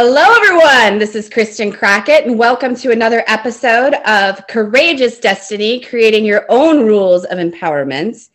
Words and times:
Hello, 0.00 0.22
everyone. 0.22 1.00
This 1.00 1.16
is 1.16 1.28
Kristen 1.28 1.72
Crockett, 1.72 2.24
and 2.24 2.38
welcome 2.38 2.76
to 2.76 2.92
another 2.92 3.24
episode 3.26 3.94
of 4.06 4.46
Courageous 4.46 5.18
Destiny 5.18 5.80
Creating 5.80 6.24
Your 6.24 6.46
Own 6.48 6.86
Rules 6.86 7.24
of 7.24 7.38
Empowerment. 7.38 8.28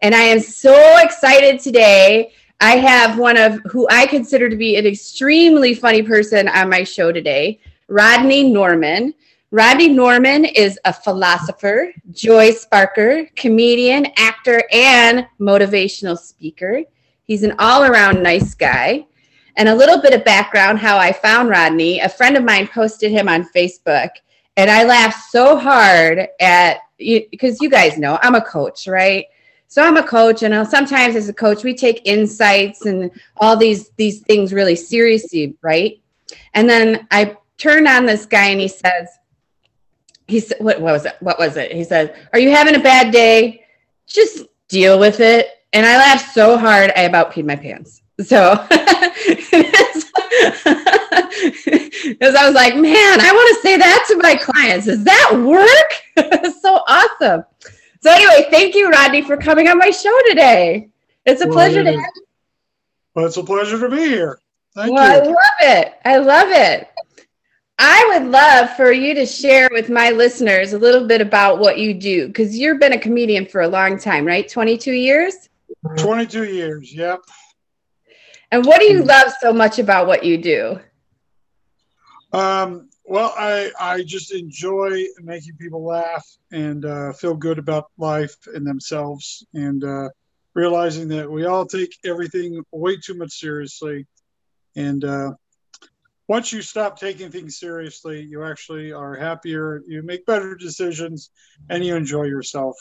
And 0.00 0.14
I 0.14 0.22
am 0.22 0.40
so 0.40 0.74
excited 0.96 1.60
today. 1.60 2.32
I 2.62 2.76
have 2.76 3.18
one 3.18 3.36
of 3.36 3.60
who 3.70 3.86
I 3.90 4.06
consider 4.06 4.48
to 4.48 4.56
be 4.56 4.76
an 4.76 4.86
extremely 4.86 5.74
funny 5.74 6.02
person 6.02 6.48
on 6.48 6.70
my 6.70 6.84
show 6.84 7.12
today, 7.12 7.60
Rodney 7.88 8.50
Norman. 8.50 9.12
Rodney 9.50 9.88
Norman 9.88 10.46
is 10.46 10.78
a 10.86 10.92
philosopher, 10.94 11.92
joy 12.12 12.52
sparker, 12.52 13.28
comedian, 13.36 14.06
actor, 14.16 14.64
and 14.72 15.26
motivational 15.38 16.16
speaker. 16.16 16.82
He's 17.24 17.42
an 17.42 17.56
all 17.58 17.84
around 17.84 18.22
nice 18.22 18.54
guy. 18.54 19.04
And 19.56 19.68
a 19.68 19.74
little 19.74 20.00
bit 20.00 20.14
of 20.14 20.24
background 20.24 20.78
how 20.78 20.96
I 20.98 21.12
found 21.12 21.48
Rodney. 21.48 22.00
A 22.00 22.08
friend 22.08 22.36
of 22.36 22.44
mine 22.44 22.68
posted 22.68 23.10
him 23.10 23.28
on 23.28 23.48
Facebook, 23.54 24.10
and 24.56 24.70
I 24.70 24.84
laughed 24.84 25.30
so 25.30 25.56
hard 25.56 26.28
at 26.40 26.78
because 26.98 27.60
you 27.60 27.70
guys 27.70 27.98
know 27.98 28.18
I'm 28.22 28.34
a 28.34 28.44
coach, 28.44 28.86
right? 28.86 29.26
So 29.68 29.82
I'm 29.82 29.96
a 29.96 30.02
coach, 30.02 30.42
and 30.42 30.66
sometimes 30.66 31.14
as 31.16 31.28
a 31.28 31.32
coach, 31.32 31.62
we 31.62 31.74
take 31.74 32.02
insights 32.04 32.86
and 32.86 33.10
all 33.36 33.56
these 33.56 33.90
these 33.90 34.20
things 34.20 34.52
really 34.52 34.76
seriously, 34.76 35.56
right? 35.62 36.00
And 36.54 36.68
then 36.68 37.06
I 37.10 37.36
turned 37.56 37.86
on 37.86 38.04
this 38.04 38.26
guy, 38.26 38.46
and 38.46 38.60
he 38.60 38.68
says, 38.68 39.08
"He 40.26 40.40
said, 40.40 40.58
what, 40.60 40.80
what 40.80 40.92
was 40.92 41.06
it? 41.06 41.16
What 41.20 41.38
was 41.38 41.56
it?" 41.56 41.72
He 41.72 41.84
says, 41.84 42.10
"Are 42.32 42.38
you 42.38 42.50
having 42.50 42.74
a 42.74 42.80
bad 42.80 43.12
day? 43.12 43.64
Just 44.06 44.46
deal 44.68 44.98
with 44.98 45.20
it." 45.20 45.48
And 45.72 45.86
I 45.86 45.96
laughed 45.98 46.34
so 46.34 46.58
hard, 46.58 46.92
I 46.96 47.02
about 47.02 47.32
peed 47.32 47.44
my 47.46 47.56
pants. 47.56 47.99
So, 48.24 48.66
because 52.08 52.34
I 52.34 52.46
was 52.46 52.54
like, 52.54 52.76
man, 52.76 53.20
I 53.20 53.32
want 53.32 53.56
to 53.56 53.62
say 53.62 53.76
that 53.76 54.04
to 54.08 54.16
my 54.16 54.36
clients. 54.36 54.86
Does 54.86 55.04
that 55.04 55.32
work? 55.44 56.52
so 56.60 56.82
awesome. 56.86 57.44
So, 58.02 58.10
anyway, 58.10 58.46
thank 58.50 58.74
you, 58.74 58.90
Rodney, 58.90 59.22
for 59.22 59.36
coming 59.36 59.68
on 59.68 59.78
my 59.78 59.90
show 59.90 60.16
today. 60.28 60.88
It's 61.24 61.42
a 61.42 61.46
well, 61.46 61.54
pleasure 61.54 61.82
to 61.82 61.90
have 61.90 61.98
you. 62.16 62.24
Well, 63.14 63.26
it's 63.26 63.36
a 63.36 63.44
pleasure 63.44 63.78
to 63.78 63.88
be 63.88 64.08
here. 64.08 64.38
Thank 64.74 64.94
well, 64.94 65.24
you. 65.24 65.30
I 65.30 65.32
love 65.32 65.36
it. 65.60 65.94
I 66.04 66.16
love 66.18 66.48
it. 66.50 66.88
I 67.82 68.10
would 68.12 68.30
love 68.30 68.76
for 68.76 68.92
you 68.92 69.14
to 69.14 69.24
share 69.24 69.68
with 69.72 69.88
my 69.88 70.10
listeners 70.10 70.74
a 70.74 70.78
little 70.78 71.06
bit 71.06 71.22
about 71.22 71.58
what 71.58 71.78
you 71.78 71.94
do 71.94 72.26
because 72.26 72.56
you've 72.56 72.78
been 72.78 72.92
a 72.92 72.98
comedian 72.98 73.46
for 73.46 73.62
a 73.62 73.68
long 73.68 73.98
time, 73.98 74.26
right? 74.26 74.46
22 74.46 74.92
years? 74.92 75.48
22 75.96 76.44
years, 76.44 76.92
yep. 76.92 77.20
And 78.52 78.66
what 78.66 78.80
do 78.80 78.86
you 78.86 79.04
love 79.04 79.32
so 79.40 79.52
much 79.52 79.78
about 79.78 80.06
what 80.06 80.24
you 80.24 80.36
do? 80.38 80.80
Um, 82.32 82.88
well, 83.04 83.34
I 83.36 83.70
I 83.78 84.02
just 84.02 84.32
enjoy 84.32 85.04
making 85.20 85.56
people 85.56 85.84
laugh 85.84 86.26
and 86.52 86.84
uh, 86.84 87.12
feel 87.12 87.34
good 87.34 87.58
about 87.58 87.86
life 87.98 88.36
and 88.54 88.66
themselves, 88.66 89.44
and 89.54 89.82
uh, 89.82 90.08
realizing 90.54 91.08
that 91.08 91.30
we 91.30 91.44
all 91.46 91.66
take 91.66 91.92
everything 92.04 92.62
way 92.72 92.96
too 92.96 93.14
much 93.14 93.32
seriously. 93.32 94.06
And 94.76 95.04
uh, 95.04 95.32
once 96.28 96.52
you 96.52 96.62
stop 96.62 96.98
taking 96.98 97.30
things 97.30 97.58
seriously, 97.58 98.22
you 98.22 98.44
actually 98.44 98.92
are 98.92 99.16
happier. 99.16 99.82
You 99.86 100.02
make 100.02 100.24
better 100.26 100.54
decisions, 100.56 101.30
and 101.68 101.84
you 101.84 101.96
enjoy 101.96 102.24
yourself. 102.24 102.76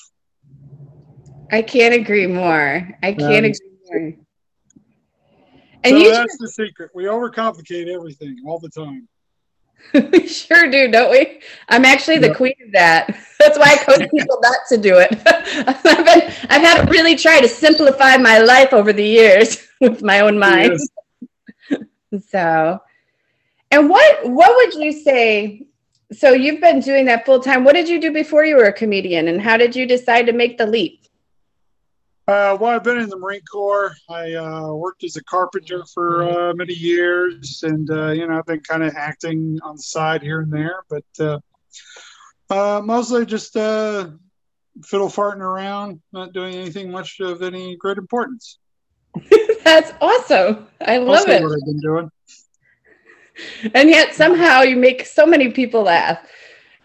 I 1.51 1.63
can't 1.63 1.95
agree 1.95 2.27
more. 2.27 2.87
I 3.01 3.13
can't 3.13 3.45
um, 3.45 3.51
agree 3.51 3.71
more. 3.89 4.13
And 5.83 6.01
so 6.01 6.11
that's 6.11 6.37
the 6.37 6.47
secret. 6.49 6.91
We 6.93 7.05
overcomplicate 7.05 7.87
everything 7.87 8.37
all 8.45 8.59
the 8.59 8.69
time. 8.69 9.07
we 10.11 10.27
sure 10.27 10.69
do, 10.69 10.91
don't 10.91 11.11
we? 11.11 11.39
I'm 11.69 11.85
actually 11.85 12.17
the 12.17 12.27
yep. 12.27 12.37
queen 12.37 12.53
of 12.65 12.71
that. 12.73 13.07
That's 13.39 13.57
why 13.57 13.71
I 13.71 13.77
coach 13.77 14.09
people 14.15 14.37
not 14.41 14.57
to 14.69 14.77
do 14.77 14.97
it. 14.97 15.09
I've, 15.25 15.83
been, 15.83 16.33
I've 16.49 16.61
had 16.61 16.85
to 16.85 16.91
really 16.91 17.15
try 17.15 17.39
to 17.39 17.47
simplify 17.47 18.17
my 18.17 18.39
life 18.39 18.73
over 18.73 18.91
the 18.91 19.03
years 19.03 19.65
with 19.79 20.03
my 20.03 20.19
own 20.19 20.37
mind. 20.37 20.77
Yes. 21.71 22.23
so, 22.29 22.79
and 23.71 23.89
what 23.89 24.29
what 24.29 24.55
would 24.55 24.83
you 24.83 24.91
say? 24.91 25.65
So 26.11 26.33
you've 26.33 26.59
been 26.59 26.81
doing 26.81 27.05
that 27.05 27.25
full 27.25 27.39
time. 27.39 27.63
What 27.63 27.75
did 27.75 27.87
you 27.87 28.01
do 28.01 28.11
before 28.11 28.43
you 28.43 28.57
were 28.57 28.65
a 28.65 28.73
comedian, 28.73 29.27
and 29.27 29.41
how 29.41 29.57
did 29.57 29.75
you 29.75 29.85
decide 29.85 30.25
to 30.25 30.33
make 30.33 30.57
the 30.57 30.65
leap? 30.65 30.98
Uh, 32.29 32.55
well, 32.61 32.75
I've 32.75 32.83
been 32.83 32.99
in 32.99 33.09
the 33.09 33.17
Marine 33.17 33.41
Corps. 33.51 33.95
I 34.07 34.33
uh, 34.33 34.71
worked 34.71 35.03
as 35.03 35.15
a 35.15 35.23
carpenter 35.23 35.83
for 35.91 36.21
uh, 36.21 36.53
many 36.53 36.75
years, 36.75 37.63
and 37.63 37.89
uh, 37.89 38.11
you 38.11 38.27
know, 38.27 38.37
I've 38.37 38.45
been 38.45 38.59
kind 38.59 38.83
of 38.83 38.93
acting 38.95 39.57
on 39.63 39.77
the 39.77 39.81
side 39.81 40.21
here 40.21 40.41
and 40.41 40.53
there, 40.53 40.83
but 40.91 41.03
uh, 41.19 41.39
uh, 42.51 42.81
mostly 42.83 43.25
just 43.25 43.53
fiddle 43.53 44.19
farting 45.09 45.39
around, 45.39 46.01
not 46.13 46.31
doing 46.31 46.53
anything 46.53 46.91
much 46.91 47.19
of 47.19 47.41
any 47.41 47.75
great 47.77 47.97
importance. 47.97 48.59
That's 49.63 49.91
awesome. 49.99 50.67
I 50.81 50.99
love 50.99 51.25
mostly 51.25 51.33
it. 51.33 51.41
What 51.41 51.53
I've 51.53 51.65
been 51.65 51.81
doing. 51.81 52.11
And 53.73 53.89
yet 53.89 54.13
somehow 54.13 54.61
you 54.61 54.75
make 54.75 55.03
so 55.07 55.25
many 55.25 55.49
people 55.49 55.81
laugh. 55.81 56.19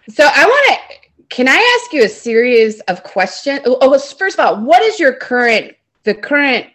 So 0.08 0.24
I 0.24 0.46
want 0.46 0.80
to 0.80 1.03
can 1.28 1.48
I 1.48 1.80
ask 1.80 1.92
you 1.92 2.04
a 2.04 2.08
series 2.08 2.80
of 2.80 3.02
questions? 3.02 3.60
Oh, 3.64 3.98
first 3.98 4.38
of 4.38 4.44
all, 4.44 4.64
what 4.64 4.82
is 4.82 4.98
your 4.98 5.14
current 5.14 5.74
the 6.04 6.14
current 6.14 6.66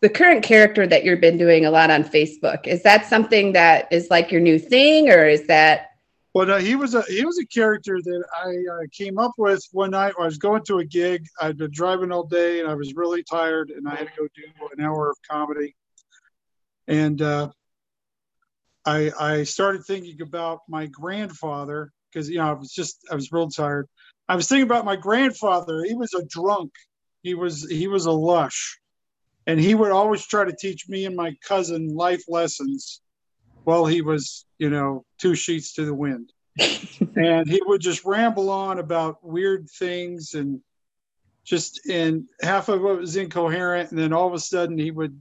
the 0.00 0.08
current 0.08 0.44
character 0.44 0.86
that 0.86 1.04
you've 1.04 1.20
been 1.20 1.38
doing 1.38 1.64
a 1.64 1.70
lot 1.70 1.90
on 1.90 2.04
Facebook? 2.04 2.66
Is 2.66 2.82
that 2.82 3.06
something 3.06 3.52
that 3.54 3.90
is 3.90 4.10
like 4.10 4.30
your 4.30 4.40
new 4.40 4.58
thing, 4.58 5.10
or 5.10 5.26
is 5.26 5.46
that? 5.46 5.90
Well, 6.34 6.46
no, 6.46 6.58
he 6.58 6.74
was 6.74 6.94
a 6.94 7.02
he 7.02 7.24
was 7.24 7.38
a 7.38 7.46
character 7.46 8.00
that 8.02 8.24
I 8.36 8.48
uh, 8.74 8.86
came 8.92 9.18
up 9.18 9.32
with 9.38 9.64
one 9.72 9.92
night. 9.92 10.14
When 10.16 10.24
I 10.24 10.26
was 10.26 10.38
going 10.38 10.62
to 10.64 10.78
a 10.78 10.84
gig. 10.84 11.26
I'd 11.40 11.56
been 11.56 11.70
driving 11.70 12.12
all 12.12 12.24
day, 12.24 12.60
and 12.60 12.68
I 12.68 12.74
was 12.74 12.94
really 12.94 13.22
tired, 13.22 13.70
and 13.70 13.88
I 13.88 13.94
had 13.94 14.08
to 14.08 14.12
go 14.18 14.28
do 14.34 14.68
an 14.76 14.84
hour 14.84 15.10
of 15.10 15.16
comedy. 15.28 15.74
And 16.86 17.22
uh, 17.22 17.50
I 18.84 19.10
I 19.18 19.42
started 19.44 19.84
thinking 19.84 20.20
about 20.20 20.60
my 20.68 20.86
grandfather 20.86 21.92
because 22.14 22.28
you 22.28 22.38
know 22.38 22.48
I 22.48 22.52
was 22.52 22.72
just 22.72 23.00
I 23.10 23.14
was 23.14 23.32
real 23.32 23.48
tired. 23.48 23.88
I 24.28 24.36
was 24.36 24.48
thinking 24.48 24.64
about 24.64 24.84
my 24.84 24.96
grandfather. 24.96 25.84
He 25.84 25.94
was 25.94 26.14
a 26.14 26.24
drunk. 26.24 26.72
He 27.22 27.34
was 27.34 27.68
he 27.68 27.88
was 27.88 28.06
a 28.06 28.12
lush, 28.12 28.78
and 29.46 29.58
he 29.58 29.74
would 29.74 29.90
always 29.90 30.26
try 30.26 30.44
to 30.44 30.54
teach 30.54 30.88
me 30.88 31.06
and 31.06 31.16
my 31.16 31.34
cousin 31.46 31.88
life 31.88 32.24
lessons, 32.28 33.00
while 33.64 33.86
he 33.86 34.02
was 34.02 34.46
you 34.58 34.70
know 34.70 35.04
two 35.18 35.34
sheets 35.34 35.74
to 35.74 35.84
the 35.84 35.94
wind, 35.94 36.32
and 37.16 37.48
he 37.48 37.60
would 37.66 37.80
just 37.80 38.04
ramble 38.04 38.50
on 38.50 38.78
about 38.78 39.24
weird 39.26 39.68
things 39.78 40.34
and 40.34 40.60
just 41.44 41.86
and 41.90 42.24
half 42.40 42.68
of 42.68 42.80
it 42.84 43.00
was 43.00 43.16
incoherent, 43.16 43.90
and 43.90 43.98
then 43.98 44.12
all 44.12 44.28
of 44.28 44.34
a 44.34 44.38
sudden 44.38 44.78
he 44.78 44.90
would 44.90 45.20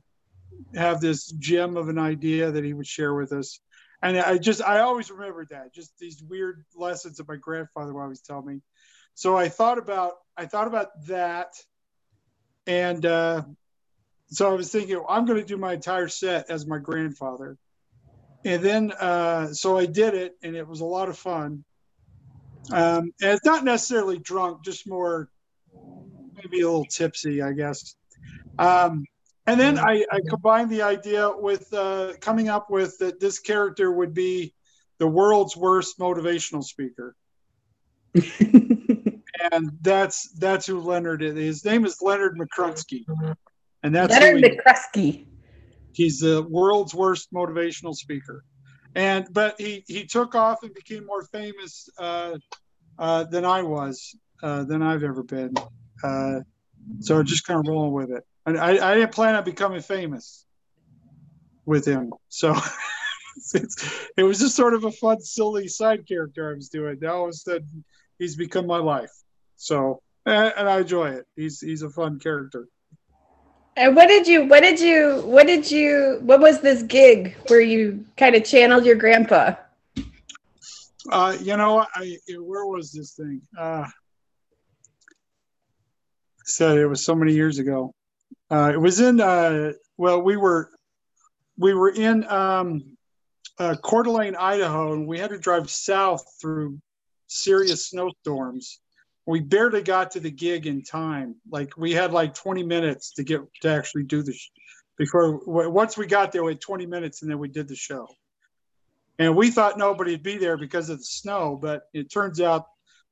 have 0.76 1.02
this 1.02 1.28
gem 1.32 1.76
of 1.78 1.90
an 1.90 1.98
idea 1.98 2.52
that 2.52 2.64
he 2.64 2.74
would 2.74 2.88
share 2.88 3.14
with 3.14 3.34
us 3.34 3.60
and 4.04 4.20
I 4.20 4.38
just 4.38 4.62
I 4.62 4.80
always 4.80 5.10
remembered 5.10 5.48
that 5.50 5.74
just 5.74 5.98
these 5.98 6.22
weird 6.22 6.66
lessons 6.76 7.18
that 7.18 7.28
my 7.28 7.38
grandfather 7.38 7.94
would 7.94 8.02
always 8.02 8.22
tell 8.22 8.42
me. 8.42 8.60
So 9.16 9.38
I 9.38 9.48
thought 9.48 9.78
about 9.78 10.14
I 10.38 10.46
thought 10.46 10.68
about 10.68 10.90
that, 11.08 11.54
and 12.68 13.06
uh, 13.06 13.44
so 14.28 14.52
I 14.52 14.54
was 14.54 14.72
thinking 14.72 14.98
well, 14.98 15.06
I'm 15.10 15.26
going 15.26 15.40
to 15.40 15.46
do 15.46 15.58
my 15.58 15.74
entire 15.74 16.10
set 16.10 16.50
as 16.50 16.68
my 16.68 16.80
grandfather, 16.80 17.58
and 18.44 18.62
then 18.62 18.92
uh, 18.92 19.54
so 19.54 19.78
I 19.78 19.86
did 19.86 20.14
it, 20.14 20.34
and 20.44 20.56
it 20.56 20.68
was 20.68 20.82
a 20.82 20.86
lot 20.86 21.08
of 21.08 21.18
fun. 21.18 21.64
Um, 22.72 23.14
and 23.22 23.32
it's 23.32 23.46
not 23.46 23.64
necessarily 23.64 24.20
drunk, 24.20 24.66
just 24.66 24.88
more 24.88 25.30
maybe 26.36 26.62
a 26.62 26.68
little 26.68 26.86
tipsy, 26.86 27.42
I 27.42 27.54
guess. 27.54 27.96
Um, 28.60 29.06
and 29.46 29.60
then 29.60 29.78
I, 29.78 30.06
I 30.12 30.20
combined 30.28 30.70
the 30.70 30.84
idea 30.84 31.30
with 31.36 31.74
uh, 31.74 32.14
coming 32.22 32.50
up 32.50 32.70
with 32.70 32.98
that 33.00 33.20
this 33.20 33.40
character 33.40 33.92
would 33.92 34.14
be 34.14 34.54
the 35.00 35.08
world's 35.08 35.58
worst 35.58 36.00
motivational 36.00 36.64
speaker. 36.64 37.16
and 39.52 39.72
that's 39.82 40.32
that's 40.34 40.66
who 40.66 40.80
Leonard 40.80 41.22
is. 41.24 41.36
His 41.36 41.66
name 41.66 41.86
is 41.86 41.98
Leonard 42.02 42.38
McCrunsky. 42.38 43.04
And 43.82 43.94
that's 43.94 44.14
Leonard 44.14 44.44
McCrunsky. 44.44 45.26
He's 45.92 46.20
the 46.20 46.42
world's 46.42 46.94
worst 46.94 47.34
motivational 47.34 47.96
speaker. 47.96 48.46
And 48.96 49.28
but 49.32 49.60
he 49.60 49.84
he 49.88 50.06
took 50.06 50.36
off 50.36 50.64
and 50.64 50.74
became 50.74 51.06
more 51.06 51.24
famous 51.24 51.90
uh, 52.00 52.38
uh, 52.98 53.24
than 53.26 53.44
I 53.44 53.64
was, 53.64 54.16
uh, 54.42 54.64
than 54.64 54.82
I've 54.82 55.04
ever 55.04 55.24
been. 55.24 55.54
So 57.00 57.22
just 57.24 57.46
kind 57.46 57.60
of 57.60 57.68
rolling 57.68 57.94
with 57.94 58.12
it. 58.12 58.24
And 58.46 58.58
I, 58.58 58.92
I 58.92 58.96
didn't 58.96 59.14
plan 59.14 59.36
on 59.36 59.44
becoming 59.44 59.82
famous 59.82 60.46
with 61.66 61.86
him. 61.86 62.14
So 62.30 62.56
it 63.54 64.24
was 64.24 64.40
just 64.40 64.56
sort 64.56 64.74
of 64.74 64.84
a 64.84 64.92
fun, 64.92 65.22
silly 65.22 65.68
side 65.68 66.08
character 66.08 66.52
I 66.52 66.56
was 66.56 66.70
doing. 66.70 66.98
Now 67.02 67.18
all 67.18 67.24
of 67.26 67.30
a 67.30 67.34
sudden, 67.34 67.84
he's 68.20 68.36
become 68.36 68.68
my 68.68 68.78
life. 68.78 69.12
So, 69.56 70.02
and, 70.26 70.54
and 70.58 70.70
I 70.70 70.80
enjoy 70.80 71.12
it. 71.12 71.26
He's 71.36 71.60
he's 71.60 71.82
a 71.82 71.90
fun 71.90 72.20
character. 72.20 72.68
And 73.76 73.96
what 73.96 74.08
did 74.08 74.28
you, 74.28 74.46
what 74.46 74.62
did 74.62 74.80
you, 74.80 75.24
what 75.26 75.48
did 75.48 75.70
you, 75.72 76.20
what 76.22 76.40
was 76.40 76.62
this 76.62 76.84
gig 76.84 77.36
where 77.48 77.60
you 77.60 78.06
kind 78.18 78.36
of 78.36 78.44
channeled 78.44 78.86
your 78.86 78.96
grandpa? 78.96 79.56
Uh, 81.12 81.36
you 81.42 81.58
know, 81.58 81.86
I 81.96 82.18
where 82.38 82.66
was 82.66 82.92
this 82.92 83.14
thing? 83.14 83.42
Uh, 83.58 83.86
said 86.44 86.78
it 86.78 86.88
was 86.88 87.04
so 87.04 87.16
many 87.16 87.34
years 87.34 87.60
ago. 87.60 87.94
Uh, 88.50 88.72
it 88.74 88.80
was 88.80 89.00
in. 89.00 89.20
Uh, 89.20 89.74
well, 89.98 90.22
we 90.22 90.38
were 90.38 90.70
we 91.58 91.74
were 91.74 91.90
in 91.90 92.24
um, 92.26 92.98
uh, 93.60 93.76
Coeur 93.82 94.04
d'Alene, 94.04 94.36
Idaho, 94.36 94.94
and 94.94 95.08
we 95.08 95.20
had 95.20 95.30
to 95.30 95.38
drive 95.38 95.70
south 95.70 96.24
through 96.42 96.80
serious 97.28 97.90
snowstorms. 97.90 98.80
We 99.26 99.40
barely 99.40 99.82
got 99.82 100.12
to 100.12 100.20
the 100.20 100.32
gig 100.32 100.68
in 100.68 100.84
time. 100.84 101.36
Like 101.50 101.78
we 101.78 101.94
had 101.94 102.12
like 102.12 102.34
20 102.34 102.64
minutes 102.64 103.14
to 103.14 103.24
get 103.24 103.42
to 103.62 103.70
actually 103.70 104.04
do 104.04 104.22
the 104.22 104.34
sh- 104.34 104.50
before. 104.98 105.40
Once 105.46 105.98
we 105.98 106.06
got 106.08 106.32
there, 106.32 106.44
we 106.44 106.54
had 106.54 106.62
20 106.62 106.86
minutes, 106.86 107.22
and 107.22 107.32
then 107.32 107.40
we 107.40 107.48
did 107.48 107.68
the 107.68 107.76
show. 107.76 108.08
And 109.20 109.36
we 109.36 109.52
thought 109.52 109.78
nobody'd 109.78 110.24
be 110.24 110.38
there 110.38 110.58
because 110.58 110.90
of 110.90 110.98
the 110.98 111.04
snow, 111.04 111.58
but 111.62 111.84
it 111.94 112.12
turns 112.12 112.42
out 112.42 112.66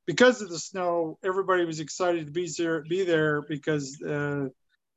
because 0.06 0.42
of 0.42 0.48
the 0.48 0.58
snow, 0.58 1.18
everybody 1.24 1.64
was 1.64 1.80
excited 1.80 2.26
to 2.26 2.32
be 2.32 2.48
there, 2.56 2.82
be 2.82 3.04
there 3.04 3.42
because 3.42 4.00
uh, 4.02 4.46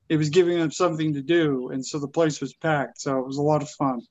it 0.09 0.17
was 0.17 0.29
giving 0.29 0.59
them 0.59 0.71
something 0.71 1.13
to 1.13 1.21
do, 1.21 1.69
and 1.69 1.85
so 1.85 1.99
the 1.99 2.07
place 2.07 2.41
was 2.41 2.53
packed. 2.53 3.01
So 3.01 3.19
it 3.19 3.25
was 3.25 3.37
a 3.37 3.41
lot 3.41 3.61
of 3.61 3.69
fun. 3.69 4.01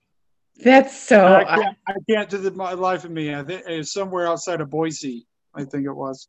That's 0.56 0.96
so. 0.96 1.36
I 1.36 1.44
can't, 1.44 1.76
I 1.88 1.94
can't 2.08 2.30
do 2.30 2.38
the 2.38 2.50
my 2.52 2.74
life 2.74 3.04
of 3.04 3.10
me. 3.10 3.34
I 3.34 3.42
think 3.42 3.62
it 3.68 3.76
was 3.78 3.92
somewhere 3.92 4.26
outside 4.26 4.60
of 4.60 4.70
Boise. 4.70 5.26
I 5.54 5.64
think 5.64 5.84
it 5.86 5.92
was. 5.92 6.28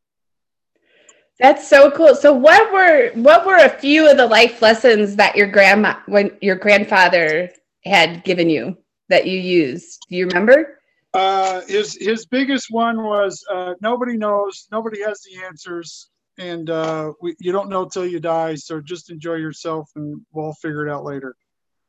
That's 1.39 1.67
so 1.67 1.91
cool. 1.91 2.15
So 2.15 2.33
what 2.33 2.71
were 2.71 3.11
what 3.15 3.45
were 3.45 3.57
a 3.57 3.69
few 3.69 4.09
of 4.09 4.17
the 4.17 4.25
life 4.25 4.61
lessons 4.61 5.17
that 5.17 5.35
your 5.35 5.47
grandma 5.47 5.97
when 6.05 6.31
your 6.41 6.55
grandfather 6.55 7.51
had 7.83 8.23
given 8.23 8.49
you 8.49 8.77
that 9.09 9.27
you 9.27 9.37
used? 9.37 10.05
Do 10.09 10.15
you 10.15 10.27
remember? 10.27 10.79
Uh, 11.15 11.61
his 11.61 11.97
his 11.99 12.25
biggest 12.25 12.67
one 12.69 13.01
was 13.01 13.41
uh, 13.49 13.73
nobody 13.79 14.17
knows, 14.17 14.67
nobody 14.69 15.01
has 15.01 15.21
the 15.21 15.45
answers, 15.45 16.09
and 16.37 16.69
uh, 16.69 17.13
we, 17.21 17.33
you 17.39 17.53
don't 17.53 17.69
know 17.69 17.85
till 17.85 18.05
you 18.05 18.19
die. 18.19 18.53
So 18.55 18.81
just 18.81 19.09
enjoy 19.09 19.35
yourself, 19.35 19.89
and 19.95 20.19
we'll 20.33 20.51
figure 20.61 20.85
it 20.85 20.91
out 20.91 21.05
later. 21.05 21.37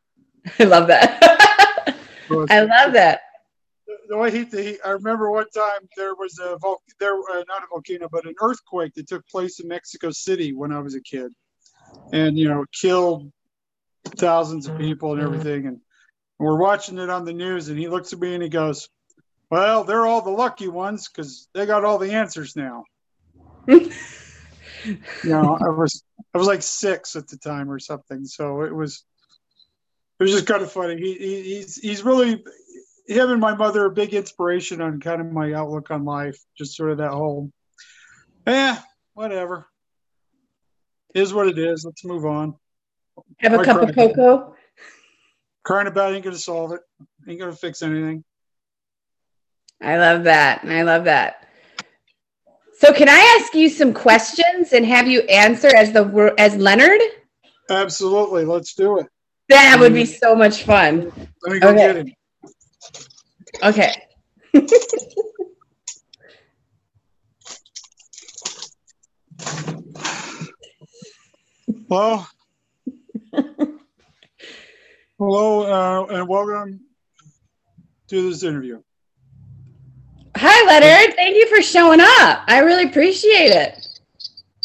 I 0.61 0.65
love 0.65 0.87
that. 0.87 1.19
I 2.31 2.61
love 2.61 2.93
that. 2.93 3.23
The 4.09 4.17
way 4.17 4.31
he, 4.31 4.45
he, 4.45 4.79
I 4.85 4.91
remember 4.91 5.29
one 5.33 5.51
time 5.51 5.81
there 5.97 6.15
was 6.15 6.39
a 6.39 6.57
vol- 6.59 6.83
there 7.01 7.17
uh, 7.17 7.43
not 7.49 7.65
a 7.65 7.67
volcano, 7.69 8.09
but 8.09 8.27
an 8.27 8.35
earthquake 8.41 8.95
that 8.95 9.09
took 9.09 9.27
place 9.27 9.59
in 9.59 9.67
Mexico 9.67 10.13
City 10.13 10.53
when 10.53 10.71
I 10.71 10.79
was 10.79 10.95
a 10.95 11.01
kid, 11.01 11.33
and 12.13 12.39
you 12.39 12.49
know 12.49 12.65
killed 12.73 13.33
thousands 14.05 14.69
of 14.69 14.79
people 14.79 15.15
and 15.15 15.21
everything. 15.21 15.67
And 15.67 15.81
we're 16.39 16.59
watching 16.59 16.99
it 16.99 17.11
on 17.11 17.25
the 17.25 17.33
news, 17.33 17.69
and 17.69 17.77
he 17.77 17.89
looks 17.89 18.13
at 18.13 18.21
me 18.21 18.35
and 18.35 18.43
he 18.43 18.49
goes, 18.49 18.89
"Well, 19.51 19.85
they're 19.85 20.07
all 20.07 20.23
the 20.23 20.31
lucky 20.31 20.69
ones 20.69 21.09
because 21.09 21.49
they 21.55 21.67
got 21.67 21.85
all 21.85 21.99
the 21.99 22.13
answers 22.13 22.57
now." 22.57 22.85
you 23.69 23.91
know, 25.25 25.59
I 25.61 25.69
was 25.69 26.03
I 26.35 26.39
was 26.39 26.47
like 26.47 26.63
six 26.63 27.17
at 27.17 27.29
the 27.29 27.39
time 27.39 27.71
or 27.71 27.79
something, 27.79 28.25
so 28.25 28.63
it 28.63 28.75
was 28.75 29.05
it 30.19 30.23
was 30.23 30.33
just 30.33 30.47
kind 30.47 30.63
of 30.63 30.73
funny. 30.73 30.97
He, 30.97 31.15
he 31.15 31.43
he's 31.43 31.77
he's 31.77 32.03
really 32.03 32.45
him 33.07 33.31
and 33.31 33.41
my 33.41 33.55
mother 33.55 33.85
a 33.85 33.91
big 33.91 34.15
inspiration 34.15 34.81
on 34.81 35.01
kind 35.01 35.21
of 35.21 35.33
my 35.33 35.53
outlook 35.53 35.91
on 35.91 36.05
life. 36.05 36.39
Just 36.57 36.77
sort 36.77 36.91
of 36.91 36.99
that 36.99 37.13
whole, 37.13 37.51
eh, 38.47 38.77
whatever. 39.15 39.67
Is 41.15 41.33
what 41.33 41.49
it 41.49 41.59
is. 41.59 41.85
Let's 41.85 42.05
move 42.05 42.27
on. 42.27 42.55
Have 43.39 43.55
a 43.55 43.65
cup 43.65 43.89
of 43.89 43.95
cocoa. 43.95 44.55
Crying 45.65 45.87
about 45.87 46.13
it 46.13 46.17
ain't 46.17 46.25
gonna 46.25 46.37
solve 46.37 46.73
it. 46.73 46.81
Ain't 47.29 47.41
gonna 47.41 47.53
fix 47.53 47.83
anything. 47.83 48.25
I 49.81 49.99
love 49.99 50.25
that. 50.25 50.65
I 50.65 50.83
love 50.83 51.05
that. 51.05 51.47
So, 52.79 52.93
can 52.93 53.09
I 53.09 53.39
ask 53.41 53.55
you 53.55 53.69
some 53.69 53.95
questions 53.95 54.73
and 54.73 54.85
have 54.85 55.09
you 55.09 55.21
answer 55.23 55.75
as 55.75 55.93
the 55.93 56.35
as 56.39 56.57
Leonard? 56.57 57.01
Absolutely. 57.71 58.45
Let's 58.45 58.75
do 58.75 58.99
it. 58.99 59.07
That 59.49 59.79
would 59.81 59.95
be 59.95 60.05
so 60.05 60.35
much 60.35 60.65
fun. 60.65 61.13
Let 61.43 61.53
me 61.53 61.61
go 61.61 61.69
okay. 61.71 61.77
get 61.77 61.97
him. 61.97 62.13
Okay. 63.63 63.93
well, 71.89 72.29
hello 75.19 75.63
uh, 75.63 76.07
and 76.07 76.29
welcome 76.29 76.81
to 78.09 78.31
this 78.31 78.43
interview. 78.43 78.83
Hi, 80.49 80.65
Leonard. 80.65 81.17
Thank 81.17 81.35
you 81.35 81.49
for 81.49 81.61
showing 81.61 81.99
up. 82.01 82.45
I 82.47 82.61
really 82.61 82.85
appreciate 82.85 83.51
it. 83.51 83.85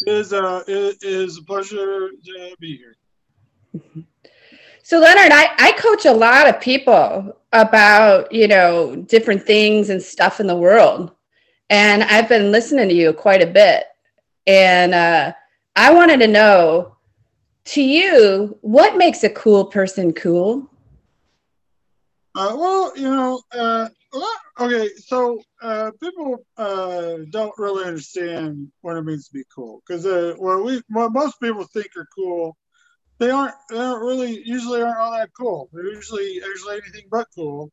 It 0.06 0.08
is, 0.08 0.32
uh, 0.32 0.62
it 0.68 1.02
is 1.02 1.38
a 1.38 1.42
pleasure 1.42 2.10
to 2.10 2.56
be 2.60 2.76
here. 2.76 2.94
So, 4.84 5.00
Leonard, 5.00 5.32
I, 5.32 5.50
I 5.58 5.72
coach 5.72 6.04
a 6.04 6.12
lot 6.12 6.48
of 6.48 6.60
people 6.60 7.36
about, 7.52 8.30
you 8.30 8.46
know, 8.46 8.94
different 8.94 9.42
things 9.42 9.90
and 9.90 10.00
stuff 10.00 10.38
in 10.38 10.46
the 10.46 10.54
world. 10.54 11.10
And 11.68 12.04
I've 12.04 12.28
been 12.28 12.52
listening 12.52 12.88
to 12.88 12.94
you 12.94 13.12
quite 13.12 13.42
a 13.42 13.46
bit. 13.48 13.86
And 14.46 14.94
uh, 14.94 15.32
I 15.74 15.92
wanted 15.92 16.20
to 16.20 16.28
know 16.28 16.96
to 17.64 17.82
you, 17.82 18.56
what 18.60 18.96
makes 18.96 19.24
a 19.24 19.30
cool 19.30 19.64
person 19.64 20.12
cool? 20.12 20.70
Uh, 22.36 22.54
well, 22.56 22.96
you 22.96 23.10
know, 23.10 23.42
uh, 23.50 23.88
okay, 24.60 24.88
so 24.96 25.40
uh, 25.62 25.90
people 26.00 26.44
uh, 26.56 27.16
don't 27.30 27.56
really 27.58 27.84
understand 27.84 28.70
what 28.82 28.96
it 28.96 29.02
means 29.02 29.28
to 29.28 29.34
be 29.34 29.44
cool 29.54 29.82
because 29.86 30.04
uh, 30.06 30.34
well, 30.38 30.62
we 30.62 30.82
what 30.88 31.12
most 31.12 31.40
people 31.40 31.64
think 31.64 31.88
are 31.96 32.08
cool, 32.14 32.56
they 33.18 33.30
aren't. 33.30 33.54
They 33.70 33.78
aren't 33.78 34.02
really 34.02 34.42
usually 34.44 34.82
aren't 34.82 34.98
all 34.98 35.12
that 35.12 35.30
cool. 35.38 35.68
They're 35.72 35.92
usually 35.92 36.32
usually 36.34 36.74
anything 36.74 37.06
but 37.10 37.28
cool. 37.34 37.70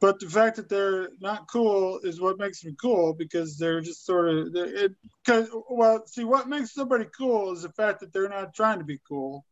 But 0.00 0.18
the 0.18 0.30
fact 0.30 0.56
that 0.56 0.70
they're 0.70 1.10
not 1.20 1.46
cool 1.46 2.00
is 2.02 2.20
what 2.20 2.38
makes 2.38 2.62
them 2.62 2.74
cool 2.80 3.12
because 3.12 3.58
they're 3.58 3.82
just 3.82 4.06
sort 4.06 4.30
of 4.30 4.54
it. 4.56 4.92
Because 5.24 5.48
well, 5.68 6.02
see, 6.06 6.24
what 6.24 6.48
makes 6.48 6.72
somebody 6.72 7.06
cool 7.16 7.52
is 7.52 7.62
the 7.62 7.68
fact 7.72 8.00
that 8.00 8.12
they're 8.12 8.28
not 8.28 8.54
trying 8.54 8.78
to 8.78 8.84
be 8.84 8.98
cool. 9.06 9.44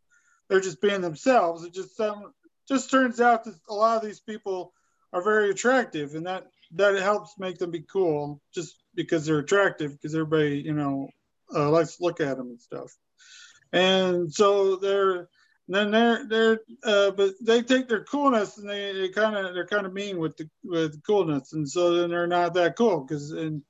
They're 0.49 0.61
just 0.61 0.81
being 0.81 1.03
themselves. 1.03 1.65
It 1.65 1.75
just 1.75 2.01
um, 2.01 2.33
just 2.67 2.91
turns 2.91 3.21
out 3.21 3.45
that 3.45 3.55
a 3.69 3.75
lot 3.75 3.99
of 3.99 4.03
these 4.03 4.21
people 4.21 4.73
are 5.13 5.23
very 5.23 5.51
attractive, 5.51 6.15
and 6.15 6.27
that 6.27 6.47
that 6.75 6.95
helps 6.97 7.39
make 7.39 7.59
them 7.59 7.71
be 7.71 7.85
cool 7.91 8.41
just 8.55 8.77
because 8.95 9.27
they're 9.27 9.39
attractive. 9.39 9.93
Because 9.93 10.15
everybody, 10.15 10.61
you 10.61 10.75
know, 10.75 11.09
uh, 11.55 11.71
likes 11.71 11.97
to 11.97 12.03
look 12.03 12.21
at 12.21 12.37
them 12.37 12.49
and 12.49 12.61
stuff. 12.61 12.93
And 13.73 14.33
so 14.33 14.77
they're 14.77 15.29
then 15.69 15.91
they're 15.91 16.27
they're 16.27 16.61
uh, 16.85 17.11
but 17.11 17.35
they 17.43 17.63
take 17.63 17.89
their 17.89 18.05
coolness 18.05 18.59
and 18.59 18.69
they, 18.69 19.09
kind 19.11 19.37
of 19.37 19.55
they're 19.55 19.67
kind 19.67 19.87
of 19.87 19.93
mean 19.93 20.19
with 20.19 20.37
the 20.37 20.49
with 20.65 21.03
coolness, 21.05 21.53
and 21.53 21.69
so 21.69 21.95
then 21.95 22.11
they're 22.11 22.27
not 22.27 22.55
that 22.55 22.77
cool 22.77 23.01
because 23.01 23.33
and 23.33 23.63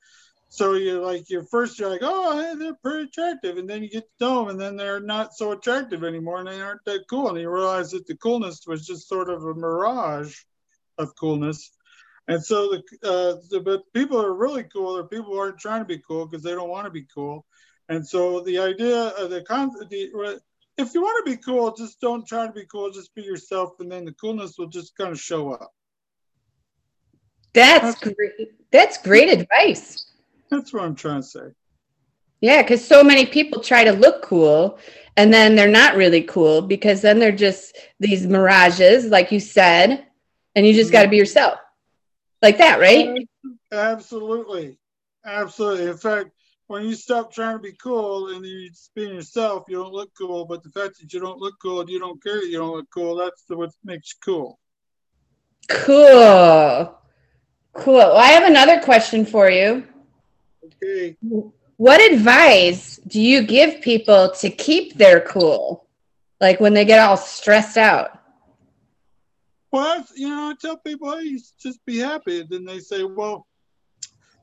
so 0.47 0.73
you 0.73 0.99
like 0.99 1.29
your 1.29 1.43
first 1.43 1.77
you're 1.77 1.89
like 1.89 2.01
oh 2.01 2.39
hey, 2.39 2.55
they're 2.57 2.73
pretty 2.75 3.03
attractive 3.03 3.57
and 3.57 3.69
then 3.69 3.83
you 3.83 3.89
get 3.89 4.03
to 4.03 4.25
know 4.25 4.39
them 4.39 4.49
and 4.49 4.59
then 4.59 4.75
they're 4.75 4.99
not 4.99 5.33
so 5.33 5.51
attractive 5.51 6.03
anymore 6.03 6.39
and 6.39 6.47
they 6.47 6.59
aren't 6.59 6.83
that 6.85 7.05
cool 7.09 7.29
and 7.29 7.39
you 7.39 7.49
realize 7.49 7.91
that 7.91 8.07
the 8.07 8.15
coolness 8.15 8.65
was 8.65 8.87
just 8.87 9.07
sort 9.07 9.29
of 9.29 9.43
a 9.43 9.53
mirage 9.53 10.35
of 10.99 11.15
coolness. 11.15 11.71
And 12.27 12.43
so 12.43 12.69
the, 12.69 12.83
uh, 13.03 13.41
the 13.49 13.59
but 13.59 13.91
people 13.93 14.23
are 14.23 14.33
really 14.33 14.63
cool 14.63 14.95
or 14.95 15.07
people 15.07 15.33
who 15.33 15.39
aren't 15.39 15.57
trying 15.57 15.81
to 15.81 15.85
be 15.85 15.97
cool 15.97 16.27
because 16.27 16.43
they 16.43 16.51
don't 16.51 16.69
want 16.69 16.85
to 16.85 16.91
be 16.91 17.07
cool. 17.13 17.45
And 17.87 18.07
so 18.07 18.41
the 18.41 18.59
idea 18.59 19.07
of 19.17 19.31
the, 19.31 19.41
con- 19.41 19.71
the 19.89 20.39
if 20.77 20.93
you 20.93 21.01
want 21.01 21.25
to 21.25 21.31
be 21.31 21.37
cool, 21.37 21.73
just 21.75 21.99
don't 21.99 22.27
try 22.27 22.45
to 22.45 22.53
be 22.53 22.65
cool. 22.71 22.91
Just 22.91 23.15
be 23.15 23.23
yourself, 23.23 23.71
and 23.79 23.91
then 23.91 24.05
the 24.05 24.13
coolness 24.13 24.57
will 24.57 24.67
just 24.67 24.95
kind 24.95 25.11
of 25.11 25.19
show 25.19 25.51
up. 25.51 25.73
That's, 27.53 27.99
that's 27.99 28.13
great. 28.15 28.71
That's 28.71 28.97
great 29.01 29.29
advice. 29.29 30.05
That's 30.51 30.71
what 30.71 30.83
I'm 30.83 30.95
trying 30.95 31.21
to 31.21 31.27
say. 31.27 31.47
Yeah, 32.41 32.61
because 32.61 32.85
so 32.85 33.03
many 33.03 33.25
people 33.25 33.61
try 33.61 33.83
to 33.83 33.91
look 33.91 34.21
cool 34.23 34.79
and 35.17 35.33
then 35.33 35.55
they're 35.55 35.67
not 35.67 35.97
really 35.97 36.21
cool 36.21 36.61
because 36.61 37.01
then 37.01 37.19
they're 37.19 37.33
just 37.33 37.77
these 37.99 38.25
mirages, 38.25 39.07
like 39.07 39.31
you 39.31 39.41
said, 39.41 40.05
and 40.59 40.67
you 40.67 40.73
just 40.73 40.91
got 40.91 41.03
to 41.03 41.09
be 41.09 41.15
yourself. 41.15 41.57
Like 42.41 42.57
that 42.57 42.79
right? 42.79 43.25
Absolutely. 43.71 44.77
Absolutely. 45.25 45.87
In 45.87 45.97
fact 45.97 46.31
when 46.67 46.85
you 46.85 46.93
stop 46.95 47.33
trying 47.33 47.55
to 47.55 47.63
be 47.63 47.71
cool 47.81 48.35
and 48.35 48.45
you 48.45 48.69
just 48.69 48.93
being 48.93 49.15
yourself 49.15 49.63
you 49.69 49.77
don't 49.77 49.93
look 49.93 50.11
cool. 50.17 50.43
But 50.43 50.61
the 50.63 50.69
fact 50.69 50.99
that 50.99 51.13
you 51.13 51.21
don't 51.21 51.39
look 51.39 51.55
cool 51.61 51.79
and 51.79 51.89
you 51.89 51.97
don't 51.97 52.21
care 52.21 52.43
you 52.43 52.57
don't 52.57 52.75
look 52.75 52.89
cool 52.93 53.15
that's 53.15 53.43
what 53.47 53.71
makes 53.85 54.13
you 54.13 54.19
cool. 54.23 54.59
Cool. 55.69 56.97
Cool. 57.73 57.93
Well, 57.93 58.17
i 58.17 58.27
have 58.27 58.43
another 58.43 58.81
question 58.81 59.25
for 59.25 59.49
you. 59.49 59.87
Okay. 60.65 61.15
What 61.77 62.01
advice 62.11 62.99
do 63.07 63.21
you 63.21 63.43
give 63.43 63.79
people 63.79 64.31
to 64.39 64.49
keep 64.49 64.95
their 64.95 65.21
cool? 65.21 65.87
Like 66.41 66.59
when 66.59 66.73
they 66.73 66.83
get 66.83 66.99
all 66.99 67.15
stressed 67.15 67.77
out. 67.77 68.18
Well, 69.71 70.03
you 70.15 70.29
know, 70.29 70.49
I 70.49 70.53
tell 70.59 70.77
people, 70.77 71.17
hey, 71.17 71.37
just 71.61 71.85
be 71.85 71.99
happy. 71.99 72.41
And 72.41 72.49
then 72.49 72.65
they 72.65 72.79
say, 72.79 73.03
well, 73.03 73.45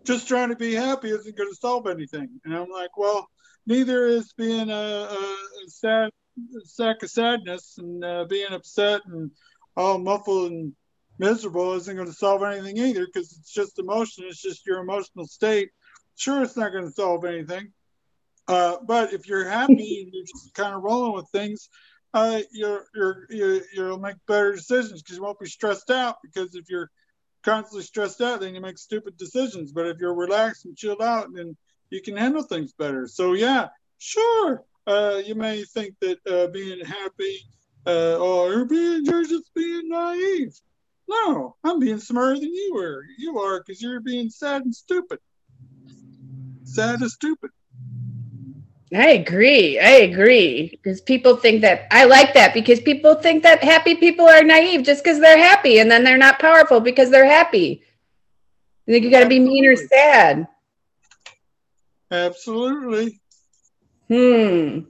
just 0.05 0.29
trying 0.29 0.51
to 0.51 0.57
be 0.57 0.73
happy 0.73 1.11
isn't 1.11 1.37
going 1.37 1.51
to 1.51 1.57
solve 1.57 1.87
anything. 1.89 2.41
And 2.45 2.55
I'm 2.55 2.71
like, 2.71 2.97
well, 2.97 3.29
neither 3.67 4.07
is 4.07 4.33
being 4.35 4.71
a, 4.71 4.73
a 4.73 5.37
sad 5.67 6.11
sack 6.65 7.03
of 7.03 7.11
sadness 7.11 7.77
and 7.79 8.05
uh, 8.05 8.25
being 8.29 8.53
upset 8.53 9.01
and 9.07 9.31
all 9.77 9.99
muffled 9.99 10.53
and 10.53 10.73
miserable 11.19 11.73
isn't 11.73 11.97
going 11.97 12.09
to 12.09 12.15
solve 12.15 12.43
anything 12.43 12.77
either 12.77 13.07
because 13.07 13.37
it's 13.37 13.53
just 13.53 13.79
emotion. 13.79 14.25
It's 14.29 14.41
just 14.41 14.67
your 14.67 14.79
emotional 14.79 15.27
state. 15.27 15.71
Sure, 16.17 16.43
it's 16.43 16.57
not 16.57 16.73
going 16.73 16.85
to 16.85 16.93
solve 16.93 17.25
anything. 17.25 17.73
Uh, 18.49 18.77
but 18.87 19.13
if 19.13 19.27
you're 19.27 19.49
happy 19.49 20.03
and 20.03 20.13
you're 20.13 20.25
just 20.25 20.55
kind 20.55 20.75
of 20.75 20.83
rolling 20.83 21.15
with 21.15 21.29
things, 21.31 21.69
uh, 22.17 22.41
you're, 22.51 22.87
you're, 22.95 23.27
you 23.29 23.63
you'll 23.75 23.99
make 23.99 24.17
better 24.27 24.53
decisions 24.53 25.03
because 25.03 25.19
you 25.19 25.23
won't 25.23 25.39
be 25.39 25.47
stressed 25.47 25.91
out. 25.91 26.17
Because 26.23 26.55
if 26.55 26.71
you're 26.71 26.91
constantly 27.43 27.83
stressed 27.83 28.23
out, 28.23 28.41
then 28.41 28.55
you 28.55 28.61
make 28.63 28.79
stupid 28.79 29.19
decisions. 29.19 29.71
But 29.71 29.87
if 29.87 29.99
you're 30.01 30.15
relaxed 30.15 30.65
and 30.65 30.75
chilled 30.75 31.03
out, 31.03 31.29
then 31.35 31.57
you 31.91 32.01
can 32.01 32.17
handle 32.17 32.43
things 32.43 32.73
better. 32.73 33.07
So 33.07 33.35
yeah, 33.35 33.69
sure. 33.99 34.65
Uh, 34.87 35.21
you 35.25 35.35
may 35.35 35.65
think 35.65 35.95
that 36.01 36.19
uh, 36.27 36.47
being 36.47 36.83
happy, 36.85 37.41
uh, 37.87 38.17
or 38.17 38.65
being, 38.65 39.05
you're 39.05 39.25
just 39.25 39.53
being 39.55 39.89
naive. 39.89 40.59
No, 41.09 41.57
I'm 41.63 41.79
being 41.81 42.01
smarter 42.01 42.41
than 42.41 42.55
you 42.55 42.77
are. 42.79 43.05
You 43.19 43.39
are 43.41 43.63
because 43.63 43.83
you're 43.83 44.01
being 44.01 44.31
sad 44.31 44.63
and 44.63 44.75
stupid. 44.75 45.19
Sad 46.65 47.01
and 47.01 47.11
stupid. 47.11 47.51
I 48.95 49.11
agree. 49.11 49.79
I 49.81 49.91
agree. 49.91 50.71
Because 50.71 51.01
people 51.01 51.37
think 51.37 51.63
that 51.63 51.87
I 51.91 52.05
like 52.05 52.35
that 52.35 52.55
because 52.55 52.81
people 52.81 53.15
think 53.15 53.43
that 53.43 53.63
happy 53.63 53.97
people 53.97 54.27
are 54.27 54.45
naive 54.45 54.85
just 54.85 55.03
because 55.03 55.19
they're 55.19 55.39
happy 55.39 55.81
and 55.81 55.91
then 55.91 56.05
they're 56.05 56.17
not 56.17 56.39
powerful 56.39 56.81
because 56.81 57.11
they're 57.11 57.27
happy. 57.27 57.83
You 58.87 58.95
think 58.95 59.05
you 59.05 59.11
got 59.11 59.21
to 59.21 59.29
be 59.29 59.41
mean 59.41 59.67
or 59.67 59.75
sad. 59.75 60.47
Absolutely. 62.11 63.21
Hmm. 64.09 64.81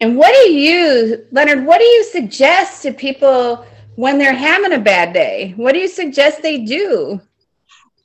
And 0.00 0.16
what 0.16 0.32
do 0.32 0.52
you, 0.52 1.26
Leonard, 1.32 1.64
what 1.64 1.78
do 1.78 1.84
you 1.84 2.04
suggest 2.04 2.82
to 2.82 2.92
people 2.92 3.66
when 3.96 4.18
they're 4.18 4.32
having 4.34 4.72
a 4.72 4.78
bad 4.78 5.12
day? 5.12 5.54
What 5.56 5.72
do 5.72 5.78
you 5.80 5.88
suggest 5.88 6.42
they 6.42 6.58
do? 6.58 7.20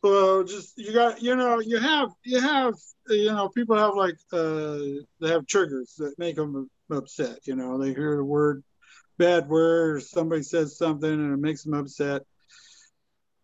Well, 0.03 0.43
just 0.43 0.77
you 0.77 0.93
got, 0.93 1.21
you 1.21 1.35
know, 1.35 1.59
you 1.59 1.77
have, 1.79 2.09
you 2.23 2.41
have, 2.41 2.73
you 3.07 3.31
know, 3.31 3.49
people 3.49 3.77
have 3.77 3.95
like, 3.95 4.17
uh, 4.33 4.77
they 5.19 5.29
have 5.29 5.45
triggers 5.45 5.93
that 5.97 6.17
make 6.17 6.35
them 6.35 6.69
upset. 6.89 7.39
You 7.45 7.55
know, 7.55 7.77
they 7.77 7.93
hear 7.93 8.17
the 8.17 8.23
word, 8.23 8.63
bad 9.17 9.47
word, 9.47 9.97
or 9.97 9.99
somebody 9.99 10.41
says 10.41 10.77
something 10.77 11.11
and 11.11 11.33
it 11.33 11.37
makes 11.37 11.63
them 11.63 11.75
upset. 11.75 12.23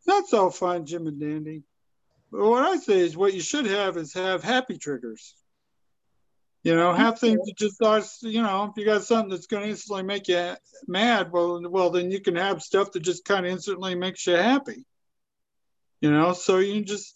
That's 0.07 0.33
all 0.33 0.49
fine, 0.49 0.85
Jim 0.85 1.05
and 1.05 1.19
dandy. 1.19 1.63
But 2.31 2.43
what 2.43 2.63
I 2.63 2.77
say 2.77 2.99
is, 2.99 3.15
what 3.15 3.33
you 3.33 3.41
should 3.41 3.67
have 3.67 3.95
is 3.97 4.13
have 4.13 4.43
happy 4.43 4.77
triggers. 4.77 5.35
You 6.63 6.75
know, 6.75 6.91
have 6.91 7.19
things 7.19 7.39
that 7.45 7.57
just 7.57 7.81
are, 7.81 8.01
you 8.21 8.41
know, 8.41 8.65
if 8.65 8.71
you 8.77 8.83
got 8.83 9.03
something 9.03 9.29
that's 9.29 9.47
going 9.47 9.63
to 9.63 9.69
instantly 9.69 10.03
make 10.03 10.27
you 10.27 10.55
mad, 10.87 11.31
well, 11.31 11.61
well, 11.69 11.91
then 11.91 12.11
you 12.11 12.19
can 12.19 12.35
have 12.35 12.61
stuff 12.61 12.91
that 12.91 13.01
just 13.01 13.23
kind 13.23 13.45
of 13.45 13.51
instantly 13.51 13.95
makes 13.95 14.25
you 14.27 14.33
happy. 14.33 14.83
You 16.01 16.11
know, 16.11 16.33
so 16.33 16.59
you 16.59 16.75
can 16.75 16.85
just 16.85 17.13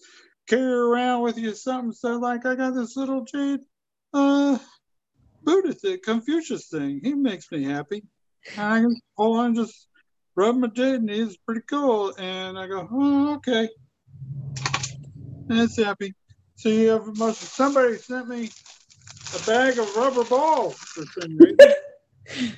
carry 0.47 0.73
around 0.73 1.21
with 1.21 1.37
you 1.37 1.53
something. 1.53 1.91
So, 1.91 2.17
like, 2.17 2.45
I 2.45 2.55
got 2.55 2.73
this 2.73 2.97
little 2.97 3.23
jade 3.23 3.61
uh, 4.13 4.57
Buddha 5.43 5.75
Buddhist, 5.81 6.03
Confucius 6.03 6.67
thing. 6.67 6.99
He 7.03 7.13
makes 7.13 7.51
me 7.51 7.63
happy. 7.63 8.03
And 8.55 8.73
I 8.73 8.79
can 8.79 8.95
hold 9.17 9.39
on, 9.39 9.55
just 9.55 9.87
rub 10.35 10.55
my 10.55 10.67
jade, 10.67 11.01
and 11.01 11.09
he's 11.09 11.37
pretty 11.37 11.61
cool. 11.61 12.13
And 12.17 12.57
I 12.57 12.67
go, 12.67 12.87
oh, 12.91 13.35
okay. 13.35 13.69
And 15.49 15.59
it's 15.59 15.77
happy. 15.77 16.13
So 16.55 16.69
you 16.69 16.89
have 16.89 17.17
most. 17.17 17.41
somebody 17.41 17.97
sent 17.97 18.27
me 18.27 18.49
a 19.35 19.45
bag 19.45 19.79
of 19.79 19.95
rubber 19.95 20.23
balls 20.23 20.77
for 20.77 21.03
some 21.19 21.37
reason. 21.37 21.57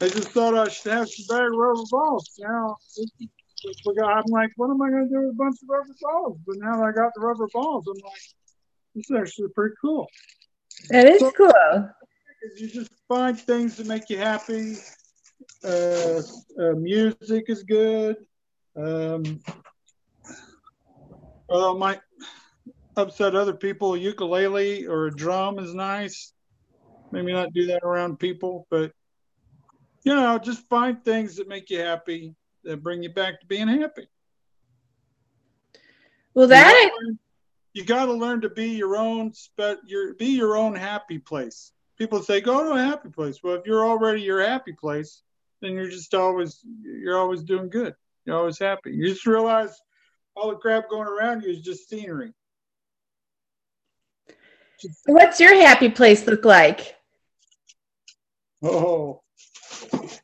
I 0.00 0.08
just 0.08 0.28
thought 0.28 0.54
I 0.54 0.68
should 0.68 0.92
have 0.92 1.08
some 1.08 1.36
bag 1.36 1.48
of 1.48 1.56
rubber 1.56 1.82
balls. 1.90 2.30
Now, 2.38 2.76
I'm 3.64 4.24
like, 4.28 4.50
what 4.56 4.70
am 4.70 4.82
I 4.82 4.90
going 4.90 5.08
to 5.08 5.14
do 5.14 5.20
with 5.22 5.30
a 5.30 5.36
bunch 5.36 5.56
of 5.62 5.68
rubber 5.68 5.94
balls? 6.00 6.38
But 6.46 6.56
now 6.58 6.76
that 6.76 6.84
I 6.84 6.92
got 6.92 7.12
the 7.14 7.20
rubber 7.20 7.48
balls, 7.52 7.86
I'm 7.88 8.00
like, 8.02 8.20
this 8.94 9.10
is 9.10 9.16
actually 9.16 9.48
pretty 9.54 9.74
cool. 9.80 10.06
That 10.90 11.06
is 11.06 11.20
so, 11.20 11.30
cool. 11.32 11.90
You 12.56 12.68
just 12.68 12.90
find 13.08 13.38
things 13.38 13.76
that 13.76 13.86
make 13.86 14.08
you 14.10 14.18
happy. 14.18 14.76
Uh, 15.64 16.22
uh, 16.60 16.72
music 16.76 17.46
is 17.48 17.62
good. 17.62 18.16
Um, 18.76 19.40
well, 21.48 21.76
might 21.78 22.00
upset 22.96 23.34
other 23.34 23.54
people. 23.54 23.94
A 23.94 23.98
ukulele 23.98 24.86
or 24.86 25.06
a 25.06 25.14
drum 25.14 25.58
is 25.58 25.74
nice. 25.74 26.32
Maybe 27.12 27.32
not 27.32 27.52
do 27.52 27.66
that 27.66 27.84
around 27.84 28.18
people, 28.18 28.66
but 28.70 28.92
you 30.04 30.14
know, 30.14 30.38
just 30.38 30.68
find 30.68 31.04
things 31.04 31.36
that 31.36 31.48
make 31.48 31.70
you 31.70 31.80
happy, 31.80 32.34
that 32.66 32.82
bring 32.82 33.02
you 33.02 33.08
back 33.08 33.40
to 33.40 33.46
being 33.46 33.68
happy. 33.68 34.08
Well, 36.34 36.48
that 36.48 36.90
you 37.72 37.84
got 37.84 38.06
to 38.06 38.12
learn 38.12 38.42
to 38.42 38.50
be 38.50 38.68
your 38.68 38.96
own, 38.96 39.32
but 39.56 39.80
your 39.86 40.14
be 40.14 40.26
your 40.26 40.56
own 40.56 40.74
happy 40.74 41.18
place. 41.18 41.72
People 41.98 42.22
say, 42.22 42.40
"Go 42.40 42.64
to 42.64 42.70
a 42.72 42.82
happy 42.82 43.08
place." 43.08 43.42
Well, 43.42 43.54
if 43.54 43.66
you're 43.66 43.86
already 43.86 44.22
your 44.22 44.42
happy 44.42 44.72
place, 44.72 45.22
then 45.60 45.72
you're 45.72 45.88
just 45.88 46.14
always 46.14 46.62
you're 46.82 47.18
always 47.18 47.42
doing 47.42 47.70
good. 47.70 47.94
You're 48.24 48.36
always 48.36 48.58
happy. 48.58 48.92
You 48.92 49.08
just 49.08 49.26
realize 49.26 49.80
all 50.34 50.50
the 50.50 50.56
crap 50.56 50.90
going 50.90 51.08
around 51.08 51.42
you 51.42 51.50
is 51.50 51.60
just 51.60 51.88
scenery. 51.88 52.32
What's 55.06 55.40
your 55.40 55.54
happy 55.54 55.88
place 55.88 56.26
look 56.26 56.44
like? 56.44 56.96
Oh. 58.62 59.22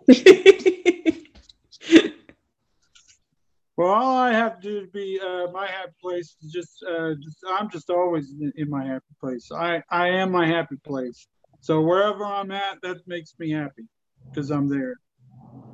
well, 3.83 3.93
all 3.93 4.17
I 4.17 4.33
have 4.33 4.61
to 4.61 4.62
do 4.62 4.81
to 4.83 4.87
be 4.93 5.21
uh, 5.21 5.51
my 5.53 5.67
happy 5.67 5.93
place 6.01 6.37
is 6.43 6.53
just, 6.53 6.85
uh, 6.89 7.15
just 7.21 7.39
I'm 7.49 7.71
just 7.71 7.91
always 7.91 8.31
in, 8.31 8.53
in 8.57 8.71
my 8.71 8.85
happy 8.85 9.05
place. 9.21 9.51
I, 9.53 9.83
I 9.91 10.09
am 10.09 10.31
my 10.31 10.47
happy 10.47 10.77
place. 10.87 11.27
So 11.61 11.81
wherever 11.81 12.25
I'm 12.25 12.51
at, 12.51 12.81
that 12.83 13.07
makes 13.07 13.35
me 13.39 13.51
happy 13.51 13.85
because 14.31 14.51
I'm 14.51 14.69
there. 14.69 14.97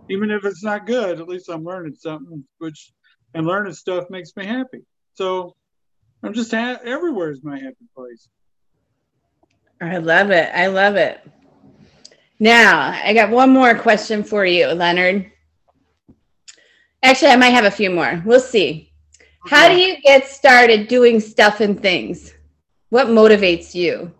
Even 0.08 0.30
if 0.30 0.44
it's 0.44 0.64
not 0.64 0.86
good, 0.86 1.20
at 1.20 1.28
least 1.28 1.48
I'm 1.48 1.64
learning 1.64 1.94
something, 1.94 2.44
which 2.58 2.92
and 3.34 3.46
learning 3.46 3.74
stuff 3.74 4.04
makes 4.10 4.34
me 4.36 4.46
happy. 4.46 4.80
So 5.14 5.54
I'm 6.22 6.32
just 6.32 6.50
ha- 6.50 6.80
everywhere 6.84 7.30
is 7.30 7.42
my 7.42 7.58
happy 7.58 7.76
place. 7.96 8.28
I 9.80 9.98
love 9.98 10.30
it. 10.30 10.50
I 10.54 10.68
love 10.68 10.96
it. 10.96 11.20
Now, 12.40 12.98
I 13.04 13.12
got 13.12 13.30
one 13.30 13.50
more 13.50 13.74
question 13.76 14.24
for 14.24 14.46
you, 14.46 14.68
Leonard. 14.68 15.30
Actually, 17.02 17.30
I 17.30 17.36
might 17.36 17.50
have 17.50 17.64
a 17.64 17.70
few 17.70 17.90
more. 17.90 18.22
We'll 18.24 18.40
see. 18.40 18.92
How 19.46 19.68
do 19.68 19.76
you 19.76 20.00
get 20.02 20.26
started 20.26 20.88
doing 20.88 21.20
stuff 21.20 21.60
and 21.60 21.80
things? 21.80 22.34
What 22.90 23.06
motivates 23.06 23.74
you? 23.74 24.12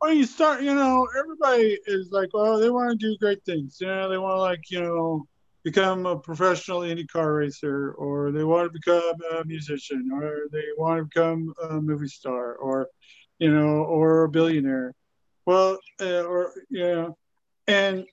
Well, 0.00 0.12
you 0.12 0.26
start, 0.26 0.62
you 0.62 0.74
know, 0.74 1.08
everybody 1.18 1.78
is 1.86 2.12
like, 2.12 2.28
well, 2.32 2.58
they 2.58 2.70
want 2.70 2.90
to 2.90 2.96
do 2.96 3.16
great 3.18 3.44
things. 3.44 3.78
You 3.80 3.88
know, 3.88 4.08
they 4.08 4.18
want 4.18 4.36
to, 4.36 4.40
like, 4.40 4.70
you 4.70 4.80
know, 4.80 5.26
become 5.64 6.06
a 6.06 6.18
professional 6.18 6.82
Indy 6.82 7.06
car 7.06 7.34
racer, 7.34 7.92
or 7.92 8.30
they 8.30 8.44
want 8.44 8.72
to 8.72 8.78
become 8.78 9.14
a 9.32 9.44
musician, 9.44 10.10
or 10.12 10.46
they 10.52 10.64
want 10.76 10.98
to 11.00 11.04
become 11.04 11.52
a 11.70 11.80
movie 11.80 12.08
star, 12.08 12.54
or 12.54 12.88
you 13.38 13.52
know, 13.52 13.84
or 13.84 14.24
a 14.24 14.28
billionaire. 14.28 14.94
Well, 15.46 15.78
uh, 16.00 16.22
or 16.22 16.52
you 16.70 16.80
know, 16.80 17.18
and 17.66 18.06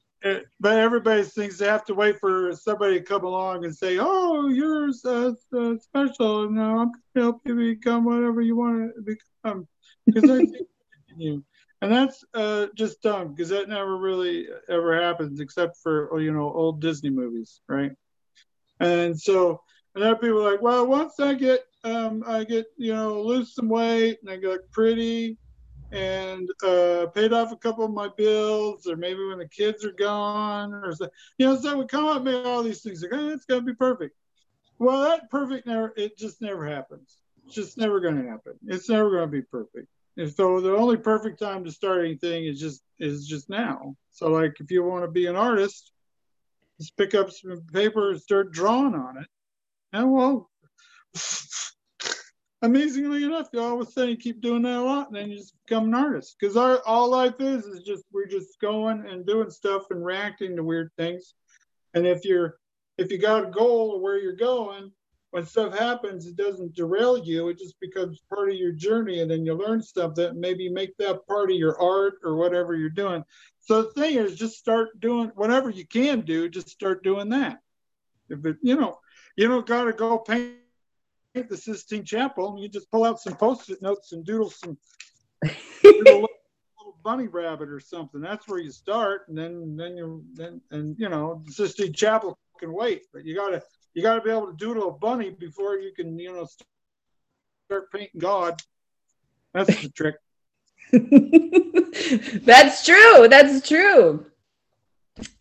but 0.59 0.77
everybody 0.77 1.23
thinks 1.23 1.57
they 1.57 1.67
have 1.67 1.85
to 1.85 1.93
wait 1.93 2.19
for 2.19 2.53
somebody 2.53 2.99
to 2.99 3.05
come 3.05 3.23
along 3.23 3.65
and 3.65 3.75
say, 3.75 3.97
"Oh, 3.99 4.47
you're 4.47 4.89
uh, 5.05 5.33
special. 5.79 6.49
No, 6.49 6.79
I'm 6.79 6.91
going 6.91 6.93
to 7.15 7.21
help 7.21 7.41
you 7.45 7.55
become 7.55 8.05
whatever 8.05 8.41
you 8.41 8.55
want 8.55 8.91
to 8.95 9.01
become." 9.01 9.67
Because 10.05 10.29
I 10.29 10.41
think 10.41 10.67
you, 11.17 11.43
and 11.81 11.91
that's 11.91 12.23
uh, 12.33 12.67
just 12.75 13.01
dumb 13.01 13.33
because 13.33 13.49
that 13.49 13.69
never 13.69 13.97
really 13.97 14.47
ever 14.69 14.99
happens 14.99 15.39
except 15.39 15.77
for 15.77 16.19
you 16.19 16.31
know 16.31 16.51
old 16.51 16.81
Disney 16.81 17.09
movies, 17.09 17.61
right? 17.67 17.91
And 18.79 19.19
so, 19.19 19.61
and 19.93 20.03
then 20.03 20.15
people 20.15 20.45
are 20.45 20.51
like, 20.51 20.61
"Well, 20.61 20.87
once 20.87 21.19
I 21.19 21.33
get 21.35 21.61
um, 21.83 22.23
I 22.25 22.43
get 22.43 22.65
you 22.77 22.93
know 22.93 23.21
lose 23.21 23.53
some 23.53 23.69
weight 23.69 24.17
and 24.21 24.31
I 24.31 24.37
get 24.37 24.71
pretty 24.71 25.37
and 25.91 26.49
uh, 26.63 27.07
paid 27.13 27.33
off 27.33 27.51
a 27.51 27.57
couple 27.57 27.85
of 27.85 27.91
my 27.91 28.09
bills, 28.17 28.87
or 28.87 28.95
maybe 28.95 29.25
when 29.25 29.39
the 29.39 29.47
kids 29.47 29.85
are 29.85 29.91
gone, 29.91 30.73
or 30.73 30.93
so, 30.93 31.07
you 31.37 31.45
know, 31.45 31.57
so 31.57 31.77
we 31.77 31.85
come 31.85 32.05
up 32.05 32.23
make 32.23 32.45
all 32.45 32.63
these 32.63 32.81
things 32.81 33.01
like, 33.01 33.11
oh, 33.13 33.29
it's 33.29 33.45
gonna 33.45 33.61
be 33.61 33.73
perfect. 33.73 34.15
Well, 34.79 35.03
that 35.03 35.29
perfect 35.29 35.67
never, 35.67 35.93
it 35.95 36.17
just 36.17 36.41
never 36.41 36.67
happens. 36.67 37.17
It's 37.45 37.55
just 37.55 37.77
never 37.77 37.99
gonna 37.99 38.29
happen. 38.29 38.53
It's 38.67 38.89
never 38.89 39.11
gonna 39.11 39.27
be 39.27 39.41
perfect. 39.41 39.87
And 40.17 40.31
so 40.31 40.61
the 40.61 40.75
only 40.75 40.97
perfect 40.97 41.39
time 41.39 41.63
to 41.65 41.71
start 41.71 42.05
anything 42.05 42.45
is 42.45 42.59
just 42.59 42.81
is 42.99 43.27
just 43.27 43.49
now. 43.49 43.95
So 44.11 44.29
like 44.31 44.55
if 44.59 44.71
you 44.71 44.83
want 44.83 45.03
to 45.03 45.11
be 45.11 45.27
an 45.27 45.35
artist, 45.35 45.91
just 46.79 46.95
pick 46.97 47.13
up 47.15 47.31
some 47.31 47.61
paper 47.73 48.11
and 48.11 48.21
start 48.21 48.51
drawing 48.51 48.95
on 48.95 49.17
it. 49.17 49.27
And 49.93 50.11
well, 50.11 50.49
amazingly 52.65 53.23
enough, 53.23 53.49
you 53.53 53.61
all 53.61 53.79
of 53.79 53.87
a 53.87 53.91
sudden 53.91 54.11
you 54.11 54.17
keep 54.17 54.41
doing 54.41 54.63
that 54.63 54.79
a 54.79 54.81
lot, 54.81 55.07
and 55.07 55.15
then 55.15 55.29
you 55.29 55.37
just 55.37 55.55
become 55.65 55.85
an 55.85 55.93
artist. 55.93 56.35
Because 56.39 56.57
our 56.57 56.81
all 56.85 57.09
life 57.09 57.35
is 57.39 57.65
is 57.65 57.83
just 57.83 58.03
we're 58.11 58.27
just 58.27 58.59
going 58.59 59.05
and 59.05 59.25
doing 59.25 59.49
stuff 59.49 59.83
and 59.91 60.03
reacting 60.03 60.55
to 60.55 60.63
weird 60.63 60.91
things. 60.97 61.33
And 61.93 62.05
if 62.05 62.25
you're 62.25 62.57
if 62.97 63.11
you 63.11 63.17
got 63.17 63.47
a 63.47 63.51
goal 63.51 63.95
of 63.95 64.01
where 64.01 64.17
you're 64.17 64.35
going, 64.35 64.91
when 65.31 65.45
stuff 65.45 65.77
happens, 65.77 66.25
it 66.27 66.37
doesn't 66.37 66.75
derail 66.75 67.17
you. 67.17 67.49
It 67.49 67.57
just 67.57 67.79
becomes 67.79 68.23
part 68.29 68.49
of 68.49 68.55
your 68.55 68.71
journey, 68.71 69.21
and 69.21 69.29
then 69.29 69.45
you 69.45 69.53
learn 69.53 69.81
stuff 69.81 70.15
that 70.15 70.35
maybe 70.35 70.69
make 70.69 70.95
that 70.97 71.27
part 71.27 71.51
of 71.51 71.57
your 71.57 71.79
art 71.79 72.15
or 72.23 72.35
whatever 72.35 72.75
you're 72.75 72.89
doing. 72.89 73.23
So 73.59 73.83
the 73.83 73.91
thing 73.91 74.15
is, 74.15 74.35
just 74.35 74.57
start 74.57 74.99
doing 74.99 75.31
whatever 75.35 75.69
you 75.69 75.85
can 75.85 76.21
do. 76.21 76.49
Just 76.49 76.69
start 76.69 77.03
doing 77.03 77.29
that. 77.29 77.59
If 78.29 78.45
it, 78.45 78.57
you 78.61 78.75
know, 78.75 78.99
you 79.35 79.47
don't 79.47 79.65
got 79.65 79.85
to 79.85 79.93
go 79.93 80.19
paint 80.19 80.55
the 81.43 81.57
Sistine 81.57 82.03
Chapel. 82.03 82.57
You 82.59 82.69
just 82.69 82.91
pull 82.91 83.03
out 83.03 83.19
some 83.19 83.35
post-it 83.35 83.81
notes 83.81 84.11
and 84.11 84.25
doodle 84.25 84.49
some 84.49 84.77
doodle 85.83 86.27
little 86.79 86.97
bunny 87.03 87.27
rabbit 87.27 87.69
or 87.69 87.79
something. 87.79 88.21
That's 88.21 88.47
where 88.47 88.59
you 88.59 88.71
start, 88.71 89.27
and 89.27 89.37
then 89.37 89.75
then 89.75 89.97
you 89.97 90.23
then 90.33 90.61
and 90.71 90.95
you 90.99 91.09
know 91.09 91.41
the 91.45 91.51
Sistine 91.51 91.93
Chapel 91.93 92.37
can 92.59 92.73
wait, 92.73 93.03
but 93.13 93.25
you 93.25 93.35
gotta 93.35 93.61
you 93.93 94.01
gotta 94.01 94.21
be 94.21 94.31
able 94.31 94.47
to 94.47 94.57
doodle 94.57 94.89
a 94.89 94.93
bunny 94.93 95.29
before 95.29 95.77
you 95.77 95.93
can 95.93 96.17
you 96.17 96.33
know 96.33 96.47
start 97.67 97.91
painting 97.91 98.19
God. 98.19 98.61
That's 99.53 99.81
the 99.81 99.89
trick. 99.89 100.15
That's 102.45 102.85
true. 102.85 103.27
That's 103.27 103.67
true. 103.67 104.25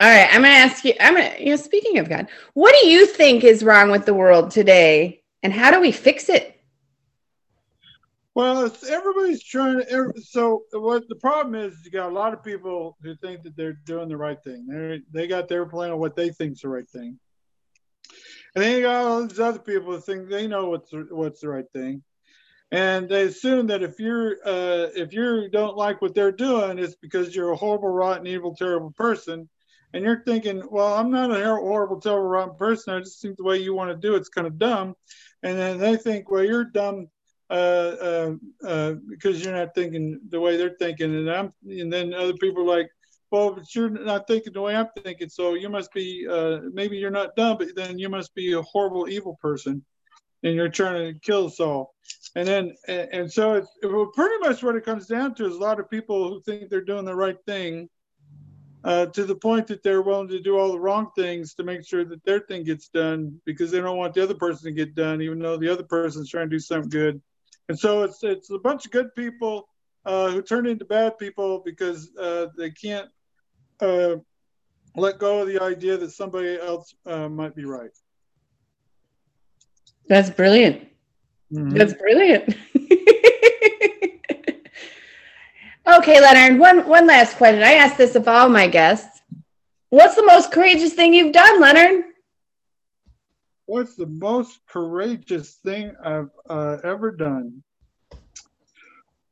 All 0.00 0.08
right, 0.08 0.28
I'm 0.32 0.42
going 0.42 0.52
to 0.52 0.58
ask 0.58 0.84
you. 0.84 0.94
I'm 1.00 1.14
going 1.14 1.32
to, 1.32 1.42
you 1.42 1.50
know, 1.50 1.56
speaking 1.56 1.98
of 1.98 2.08
God, 2.08 2.28
what 2.54 2.74
do 2.80 2.86
you 2.86 3.06
think 3.06 3.42
is 3.42 3.64
wrong 3.64 3.90
with 3.90 4.06
the 4.06 4.14
world 4.14 4.52
today, 4.52 5.23
and 5.44 5.52
how 5.52 5.70
do 5.70 5.80
we 5.80 5.92
fix 5.92 6.28
it? 6.28 6.60
Well, 8.34 8.68
everybody's 8.88 9.44
trying 9.44 9.78
to. 9.78 10.12
So, 10.20 10.64
what 10.72 11.08
the 11.08 11.14
problem 11.14 11.54
is, 11.54 11.76
you 11.84 11.92
got 11.92 12.10
a 12.10 12.12
lot 12.12 12.32
of 12.32 12.42
people 12.42 12.96
who 13.00 13.14
think 13.14 13.44
that 13.44 13.56
they're 13.56 13.78
doing 13.84 14.08
the 14.08 14.16
right 14.16 14.42
thing. 14.42 14.66
They 14.66 15.02
they 15.12 15.28
got 15.28 15.48
their 15.48 15.66
plan 15.66 15.92
of 15.92 16.00
what 16.00 16.16
they 16.16 16.30
think's 16.30 16.62
the 16.62 16.68
right 16.68 16.88
thing, 16.88 17.20
and 18.56 18.64
then 18.64 18.76
you 18.76 18.82
got 18.82 19.04
all 19.04 19.24
these 19.24 19.38
other 19.38 19.60
people 19.60 19.92
who 19.92 20.00
think 20.00 20.28
they 20.28 20.48
know 20.48 20.70
what's 20.70 20.90
what's 21.10 21.42
the 21.42 21.48
right 21.48 21.70
thing 21.72 22.02
and 22.74 23.08
they 23.08 23.22
assume 23.22 23.68
that 23.68 23.84
if 23.84 24.00
you're 24.00 24.36
uh, 24.44 24.88
if 24.96 25.12
you 25.12 25.48
don't 25.48 25.76
like 25.76 26.02
what 26.02 26.12
they're 26.12 26.32
doing, 26.32 26.80
it's 26.80 26.96
because 26.96 27.34
you're 27.34 27.52
a 27.52 27.56
horrible, 27.56 27.88
rotten, 27.88 28.26
evil, 28.26 28.56
terrible 28.56 28.90
person. 28.90 29.48
And 29.92 30.02
you're 30.02 30.24
thinking, 30.24 30.60
well, 30.68 30.94
I'm 30.94 31.12
not 31.12 31.30
a 31.30 31.44
horrible, 31.44 32.00
terrible, 32.00 32.26
rotten 32.26 32.56
person. 32.56 32.94
I 32.94 32.98
just 32.98 33.22
think 33.22 33.36
the 33.36 33.44
way 33.44 33.58
you 33.58 33.74
want 33.74 33.90
to 33.90 33.96
do 33.96 34.16
it's 34.16 34.28
kind 34.28 34.44
of 34.44 34.58
dumb. 34.58 34.96
And 35.44 35.58
then 35.58 35.78
they 35.78 35.96
think, 35.96 36.30
well, 36.30 36.42
you're 36.42 36.64
dumb 36.64 37.08
uh, 37.50 37.52
uh, 37.52 38.34
uh, 38.66 38.94
because 39.08 39.44
you're 39.44 39.54
not 39.54 39.74
thinking 39.74 40.18
the 40.30 40.40
way 40.40 40.56
they're 40.56 40.76
thinking. 40.78 41.14
And 41.14 41.30
I'm, 41.30 41.52
and 41.68 41.92
then 41.92 42.14
other 42.14 42.32
people 42.34 42.62
are 42.62 42.76
like, 42.76 42.90
well, 43.30 43.52
but 43.52 43.72
you're 43.74 43.90
not 43.90 44.26
thinking 44.26 44.54
the 44.54 44.62
way 44.62 44.74
I'm 44.74 44.88
thinking. 45.02 45.28
So 45.28 45.54
you 45.54 45.68
must 45.68 45.92
be, 45.92 46.26
uh, 46.28 46.60
maybe 46.72 46.96
you're 46.96 47.10
not 47.10 47.36
dumb, 47.36 47.58
but 47.58 47.76
then 47.76 47.98
you 47.98 48.08
must 48.08 48.34
be 48.34 48.54
a 48.54 48.62
horrible, 48.62 49.08
evil 49.08 49.38
person 49.40 49.84
and 50.44 50.54
you're 50.54 50.68
trying 50.68 51.12
to 51.12 51.20
kill 51.20 51.46
us 51.46 51.58
all. 51.58 51.94
And 52.36 52.46
then, 52.46 52.74
and, 52.86 53.08
and 53.12 53.32
so 53.32 53.54
it's 53.54 53.68
well, 53.82 54.10
pretty 54.14 54.38
much 54.40 54.62
what 54.62 54.76
it 54.76 54.84
comes 54.84 55.06
down 55.06 55.34
to 55.36 55.46
is 55.46 55.56
a 55.56 55.60
lot 55.60 55.80
of 55.80 55.90
people 55.90 56.28
who 56.28 56.42
think 56.42 56.70
they're 56.70 56.84
doing 56.84 57.04
the 57.04 57.14
right 57.14 57.38
thing 57.46 57.88
uh, 58.84 59.06
to 59.06 59.24
the 59.24 59.34
point 59.34 59.66
that 59.66 59.82
they're 59.82 60.02
willing 60.02 60.28
to 60.28 60.40
do 60.40 60.58
all 60.58 60.70
the 60.70 60.78
wrong 60.78 61.10
things 61.16 61.54
to 61.54 61.64
make 61.64 61.86
sure 61.86 62.04
that 62.04 62.22
their 62.24 62.40
thing 62.40 62.64
gets 62.64 62.88
done 62.88 63.40
because 63.46 63.70
they 63.70 63.80
don't 63.80 63.96
want 63.96 64.12
the 64.12 64.22
other 64.22 64.34
person 64.34 64.66
to 64.66 64.72
get 64.72 64.94
done, 64.94 65.22
even 65.22 65.38
though 65.38 65.56
the 65.56 65.68
other 65.68 65.82
person's 65.82 66.28
trying 66.28 66.50
to 66.50 66.56
do 66.56 66.60
something 66.60 66.90
good. 66.90 67.20
And 67.68 67.78
so 67.78 68.02
it's 68.02 68.22
it's 68.22 68.50
a 68.50 68.58
bunch 68.58 68.84
of 68.84 68.90
good 68.90 69.14
people 69.14 69.68
uh, 70.04 70.30
who 70.30 70.42
turn 70.42 70.66
into 70.66 70.84
bad 70.84 71.18
people 71.18 71.62
because 71.64 72.14
uh, 72.16 72.48
they 72.58 72.70
can't 72.70 73.08
uh, 73.80 74.16
let 74.96 75.18
go 75.18 75.40
of 75.40 75.48
the 75.48 75.62
idea 75.62 75.96
that 75.96 76.10
somebody 76.10 76.58
else 76.60 76.94
uh, 77.06 77.28
might 77.28 77.54
be 77.54 77.64
right. 77.64 77.90
That's 80.08 80.28
brilliant. 80.28 80.86
Mm-hmm. 81.50 81.70
That's 81.70 81.94
brilliant. 81.94 82.54
okay, 85.86 86.20
Leonard, 86.20 86.58
one, 86.58 86.88
one 86.88 87.06
last 87.06 87.36
question. 87.36 87.62
I 87.62 87.74
ask 87.74 87.96
this 87.96 88.14
of 88.14 88.28
all 88.28 88.48
my 88.48 88.66
guests. 88.66 89.22
What's 89.90 90.16
the 90.16 90.24
most 90.24 90.50
courageous 90.50 90.94
thing 90.94 91.14
you've 91.14 91.32
done, 91.32 91.60
Leonard? 91.60 92.04
What's 93.66 93.94
the 93.94 94.06
most 94.06 94.58
courageous 94.66 95.54
thing 95.64 95.94
I've 96.02 96.30
uh, 96.48 96.78
ever 96.84 97.12
done? 97.12 97.62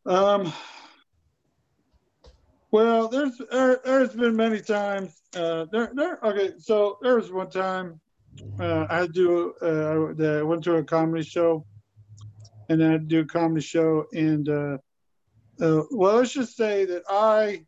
Um, 0.06 0.52
well, 2.70 3.08
there's 3.08 3.40
there, 3.50 3.80
has 3.84 4.14
been 4.14 4.34
many 4.34 4.60
times. 4.60 5.20
Uh, 5.36 5.66
there, 5.70 5.90
there. 5.94 6.18
Okay, 6.24 6.52
so 6.58 6.98
there 7.02 7.16
was 7.16 7.30
one 7.30 7.50
time 7.50 8.00
uh, 8.58 8.86
I 8.88 9.06
do. 9.08 9.54
Uh, 9.60 10.22
I 10.38 10.42
went 10.42 10.64
to 10.64 10.76
a 10.76 10.84
comedy 10.84 11.24
show, 11.24 11.66
and 12.68 12.82
I 12.82 12.96
do 12.96 13.20
a 13.20 13.24
comedy 13.26 13.60
show, 13.60 14.06
and 14.14 14.48
uh, 15.60 15.82
well, 15.90 16.16
let's 16.16 16.32
just 16.32 16.56
say 16.56 16.84
that 16.86 17.02
I. 17.08 17.64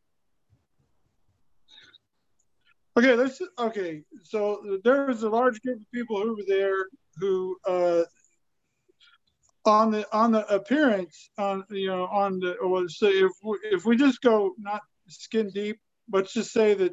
Okay, 2.97 3.15
let's 3.15 3.41
okay. 3.59 4.03
So 4.23 4.79
there 4.85 5.07
was 5.07 5.23
a 5.23 5.29
large 5.29 5.61
group 5.63 5.81
of 5.81 5.91
people 5.93 6.21
who 6.23 6.37
were 6.37 6.45
there 6.47 6.87
who, 7.17 7.57
uh, 7.67 8.05
on 9.65 9.91
the 9.91 10.07
on 10.17 10.33
the 10.33 10.47
appearance, 10.47 11.31
on 11.39 11.65
you 11.71 11.89
know, 11.89 12.05
on 12.07 12.39
the 12.39 12.57
well, 12.63 12.89
say 12.89 13.09
if 13.09 13.33
we, 13.43 13.59
if 13.65 13.85
we 13.85 13.97
just 13.97 14.23
go 14.23 14.55
not 14.59 14.83
skin 15.09 15.51
deep, 15.51 15.81
let's 16.13 16.33
just 16.33 16.53
say 16.53 16.75
that 16.75 16.93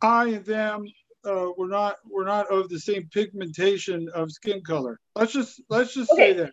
I 0.00 0.28
and 0.28 0.44
them 0.44 0.86
uh, 1.24 1.48
we're 1.56 1.68
not 1.68 1.96
we're 2.08 2.24
not 2.24 2.50
of 2.50 2.68
the 2.68 2.78
same 2.78 3.08
pigmentation 3.12 4.08
of 4.14 4.30
skin 4.30 4.62
color. 4.62 4.98
Let's 5.14 5.32
just 5.32 5.60
let's 5.68 5.94
just 5.94 6.10
okay. 6.12 6.32
say 6.32 6.38
that. 6.38 6.52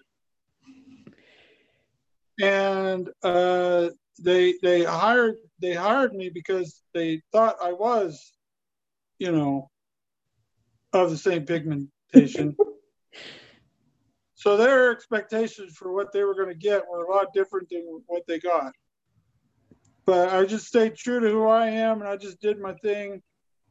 And 2.39 3.10
uh, 3.23 3.89
they 4.19 4.56
they 4.62 4.84
hired 4.84 5.36
they 5.60 5.73
hired 5.73 6.13
me 6.13 6.30
because 6.30 6.82
they 6.93 7.21
thought 7.32 7.58
I 7.62 7.73
was, 7.73 8.32
you 9.17 9.32
know, 9.32 9.69
of 10.93 11.10
the 11.10 11.17
same 11.17 11.45
pigmentation. 11.45 12.56
so 14.36 14.58
their 14.58 14.91
expectations 14.91 15.75
for 15.75 15.91
what 15.91 16.13
they 16.13 16.23
were 16.23 16.36
going 16.36 16.49
to 16.49 16.56
get 16.56 16.84
were 16.89 17.04
a 17.04 17.12
lot 17.12 17.34
different 17.34 17.69
than 17.69 18.02
what 18.08 18.25
they 18.28 18.39
got. 18.39 18.73
But 20.06 20.30
I 20.30 20.45
just 20.45 20.65
stayed 20.65 20.95
true 20.95 21.19
to 21.19 21.30
who 21.30 21.47
I 21.47 21.67
am, 21.67 21.99
and 21.99 22.10
I 22.10 22.15
just 22.15 22.39
did 22.39 22.60
my 22.60 22.73
thing 22.75 23.21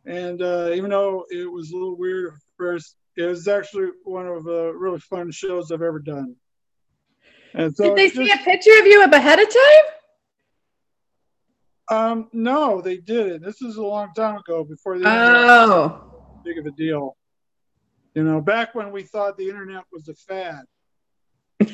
and 0.09 0.41
uh, 0.41 0.71
even 0.73 0.91
though 0.91 1.27
it 1.31 1.51
was 1.51 1.71
a 1.71 1.75
little 1.75 1.97
weird 1.97 2.33
at 2.33 2.41
first, 2.57 2.97
it 3.17 3.25
was 3.25 3.47
actually 3.47 3.89
one 4.05 4.27
of 4.27 4.45
the 4.45 4.73
really 4.75 5.01
fun 5.01 5.31
shows 5.31 5.71
I've 5.71 5.83
ever 5.83 5.99
done. 5.99 6.35
And 7.55 7.75
so 7.75 7.85
Did 7.85 7.97
they 7.97 8.09
see 8.11 8.27
just, 8.27 8.41
a 8.41 8.45
picture 8.45 8.79
of 8.81 8.87
you 8.87 9.03
up 9.03 9.13
ahead 9.13 9.39
of 9.39 9.49
time? 9.49 9.85
Um, 11.91 12.29
no, 12.33 12.81
they 12.81 12.99
didn't. 12.99 13.43
This 13.43 13.63
is 13.63 13.77
a 13.77 13.83
long 13.83 14.13
time 14.15 14.37
ago 14.37 14.63
before 14.65 14.99
the 14.99 15.09
oh. 15.09 16.03
big 16.45 16.59
of 16.59 16.67
a 16.67 16.71
deal. 16.73 17.17
You 18.15 18.25
know, 18.25 18.41
back 18.41 18.75
when 18.75 18.93
we 18.93 19.05
thought 19.05 19.39
the 19.39 19.49
internet 19.49 19.85
was 19.93 20.09
a 20.09 20.15
fad. 20.15 20.65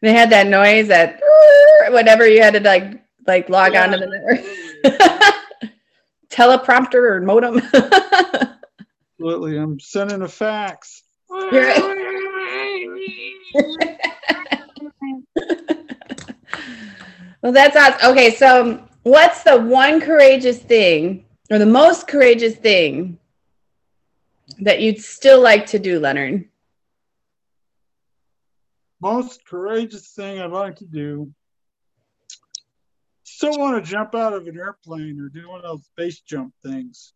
they 0.00 0.12
had 0.12 0.30
that 0.30 0.46
noise 0.46 0.88
that 0.88 1.20
whatever 1.90 2.26
you 2.26 2.42
had 2.42 2.54
to 2.54 2.60
like 2.60 3.02
like 3.26 3.48
log 3.48 3.72
yeah, 3.72 3.84
on 3.84 3.90
to 3.92 3.98
the 3.98 4.06
network 4.06 4.40
teleprompter 6.30 6.94
or 6.94 7.20
modem? 7.20 7.60
Absolutely. 9.20 9.56
I'm 9.56 9.80
sending 9.80 10.22
a 10.22 10.28
fax. 10.28 11.02
well, 17.42 17.52
that's 17.52 17.76
awesome. 17.76 18.10
Okay, 18.12 18.34
so 18.34 18.82
what's 19.02 19.42
the 19.42 19.58
one 19.58 20.00
courageous 20.00 20.58
thing 20.58 21.24
or 21.50 21.58
the 21.58 21.66
most 21.66 22.06
courageous 22.08 22.54
thing 22.56 23.18
that 24.60 24.80
you'd 24.80 25.00
still 25.00 25.40
like 25.40 25.66
to 25.66 25.78
do, 25.78 26.00
Leonard? 26.00 26.48
Most 29.00 29.46
courageous 29.46 30.08
thing 30.08 30.40
I'd 30.40 30.50
like 30.50 30.76
to 30.76 30.84
do 30.84 31.32
still 33.38 33.56
want 33.56 33.84
to 33.84 33.88
jump 33.88 34.16
out 34.16 34.32
of 34.32 34.48
an 34.48 34.58
airplane 34.58 35.20
or 35.20 35.28
do 35.28 35.48
one 35.48 35.58
of 35.58 35.62
those 35.62 35.84
space 35.84 36.20
jump 36.20 36.52
things. 36.64 37.12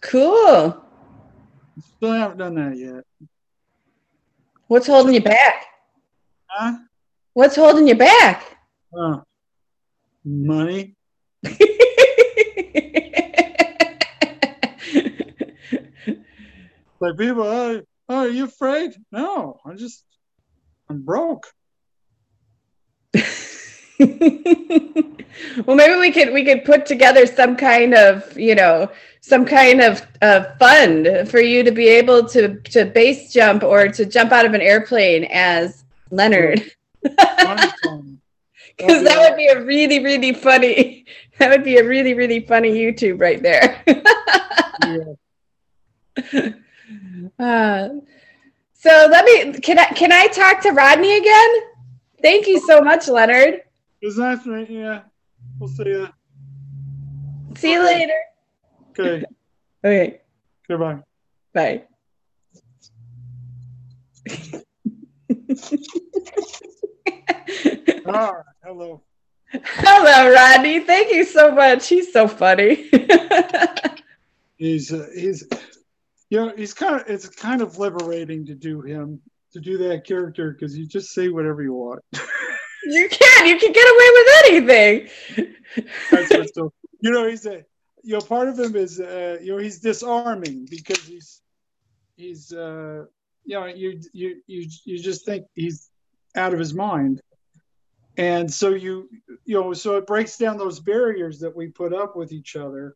Cool. 0.00 0.84
Still 1.96 2.12
haven't 2.12 2.38
done 2.38 2.56
that 2.56 2.76
yet. 2.76 3.04
What's 4.72 4.86
holding 4.86 5.12
you 5.12 5.20
back? 5.20 5.66
Huh? 6.46 6.78
What's 7.34 7.56
holding 7.56 7.86
you 7.86 7.94
back? 7.94 8.56
Uh, 8.90 9.18
money. 10.24 10.96
like 11.44 11.58
people, 17.18 17.42
oh, 17.42 17.82
oh, 18.08 18.16
are 18.16 18.28
you 18.28 18.44
afraid? 18.44 18.94
No, 19.10 19.60
I 19.66 19.74
just, 19.74 20.04
I'm 20.88 21.02
broke. 21.02 21.48
well, 23.98 25.76
maybe 25.76 25.96
we 26.00 26.10
could 26.12 26.32
we 26.32 26.46
could 26.46 26.64
put 26.64 26.86
together 26.86 27.26
some 27.26 27.56
kind 27.56 27.92
of 27.92 28.38
you 28.38 28.54
know 28.54 28.90
some 29.22 29.44
kind 29.44 29.80
of 29.80 30.04
uh, 30.20 30.44
fund 30.58 31.28
for 31.30 31.40
you 31.40 31.62
to 31.62 31.70
be 31.70 31.88
able 31.88 32.28
to 32.28 32.60
to 32.60 32.84
base 32.84 33.32
jump 33.32 33.62
or 33.62 33.88
to 33.88 34.04
jump 34.04 34.32
out 34.32 34.44
of 34.44 34.52
an 34.52 34.60
airplane 34.60 35.24
as 35.30 35.84
Leonard. 36.10 36.62
Because 38.78 39.04
that 39.04 39.18
would 39.18 39.36
be 39.36 39.46
a 39.46 39.62
really 39.62 40.02
really 40.02 40.32
funny 40.32 41.04
that 41.38 41.50
would 41.50 41.62
be 41.62 41.76
a 41.76 41.86
really 41.86 42.14
really 42.14 42.40
funny 42.40 42.72
YouTube 42.72 43.20
right 43.20 43.40
there. 43.42 43.84
yeah. 46.32 46.48
uh, 47.38 47.88
so 48.72 49.08
let 49.10 49.24
me 49.26 49.52
can 49.60 49.78
I 49.78 49.84
can 49.86 50.10
I 50.10 50.26
talk 50.28 50.62
to 50.62 50.70
Rodney 50.70 51.18
again? 51.18 51.50
Thank 52.22 52.46
you 52.46 52.60
so 52.66 52.80
much, 52.80 53.08
Leonard. 53.08 53.60
It 54.00 54.06
was 54.06 54.16
nice 54.16 54.46
meeting 54.46 54.76
you. 54.76 55.00
We'll 55.60 55.68
see 55.68 55.84
you. 55.84 56.08
See 57.54 57.72
you 57.72 57.84
later. 57.84 58.14
Okay. 58.98 59.24
okay. 59.84 60.20
Goodbye. 60.68 61.00
Bye. 61.52 61.84
All 68.06 68.12
right. 68.12 68.44
Hello. 68.64 69.02
Hello, 69.50 70.32
Rodney. 70.32 70.80
Thank 70.80 71.12
you 71.12 71.24
so 71.24 71.52
much. 71.52 71.88
He's 71.88 72.12
so 72.12 72.26
funny. 72.26 72.90
he's 74.56 74.92
uh, 74.92 75.08
he's 75.14 75.46
you 76.30 76.40
know 76.40 76.52
he's 76.56 76.72
kind 76.74 76.96
of 76.96 77.02
it's 77.08 77.28
kind 77.28 77.60
of 77.60 77.78
liberating 77.78 78.46
to 78.46 78.54
do 78.54 78.80
him 78.80 79.20
to 79.52 79.60
do 79.60 79.78
that 79.78 80.06
character 80.06 80.52
because 80.52 80.76
you 80.76 80.86
just 80.86 81.12
say 81.12 81.28
whatever 81.28 81.62
you 81.62 81.74
want. 81.74 82.02
you 82.84 83.08
can. 83.08 83.46
You 83.46 83.58
can 83.58 83.72
get 83.72 83.86
away 83.86 84.10
with 84.14 84.28
anything. 84.46 85.86
That's 86.10 86.30
what's 86.30 86.54
so. 86.54 86.72
You 87.00 87.10
know, 87.10 87.28
he's 87.28 87.46
a. 87.46 87.64
You 88.02 88.14
know, 88.14 88.20
part 88.20 88.48
of 88.48 88.58
him 88.58 88.74
is, 88.76 89.00
uh, 89.00 89.38
you 89.40 89.52
know, 89.52 89.58
he's 89.58 89.80
disarming 89.80 90.66
because 90.68 91.04
he's, 91.04 91.40
he's, 92.16 92.52
uh, 92.52 93.04
you 93.44 93.58
know, 93.58 93.66
you 93.66 94.00
you 94.12 94.40
you 94.46 94.68
you 94.84 94.98
just 94.98 95.24
think 95.24 95.46
he's 95.54 95.90
out 96.36 96.52
of 96.52 96.58
his 96.58 96.74
mind, 96.74 97.20
and 98.16 98.52
so 98.52 98.70
you 98.70 99.08
you 99.44 99.60
know, 99.60 99.72
so 99.72 99.96
it 99.96 100.06
breaks 100.06 100.36
down 100.36 100.58
those 100.58 100.80
barriers 100.80 101.40
that 101.40 101.56
we 101.56 101.68
put 101.68 101.92
up 101.92 102.16
with 102.16 102.32
each 102.32 102.56
other. 102.56 102.94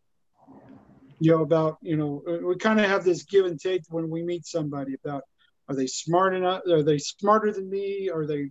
You 1.18 1.32
know, 1.32 1.42
about 1.42 1.78
you 1.82 1.96
know, 1.96 2.22
we 2.44 2.56
kind 2.56 2.78
of 2.78 2.86
have 2.86 3.04
this 3.04 3.24
give 3.24 3.46
and 3.46 3.60
take 3.60 3.82
when 3.88 4.10
we 4.10 4.22
meet 4.22 4.46
somebody 4.46 4.94
about 4.94 5.24
are 5.68 5.74
they 5.74 5.86
smart 5.86 6.34
enough? 6.34 6.62
Are 6.70 6.82
they 6.82 6.98
smarter 6.98 7.52
than 7.52 7.68
me? 7.68 8.08
Are 8.08 8.26
they, 8.26 8.50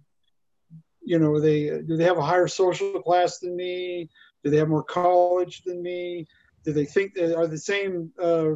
you 1.02 1.20
know, 1.20 1.40
they 1.40 1.70
do 1.88 1.96
they 1.96 2.04
have 2.04 2.18
a 2.18 2.26
higher 2.26 2.48
social 2.48 3.02
class 3.02 3.40
than 3.40 3.56
me? 3.56 4.10
Do 4.44 4.50
they 4.50 4.58
have 4.58 4.70
more 4.70 4.84
college 4.84 5.64
than 5.66 5.82
me? 5.82 6.28
Do 6.66 6.74
they 6.74 6.86
think 6.86 7.14
they 7.14 7.34
are 7.34 7.48
the 7.48 7.58
same? 7.58 8.12
Uh, 8.22 8.56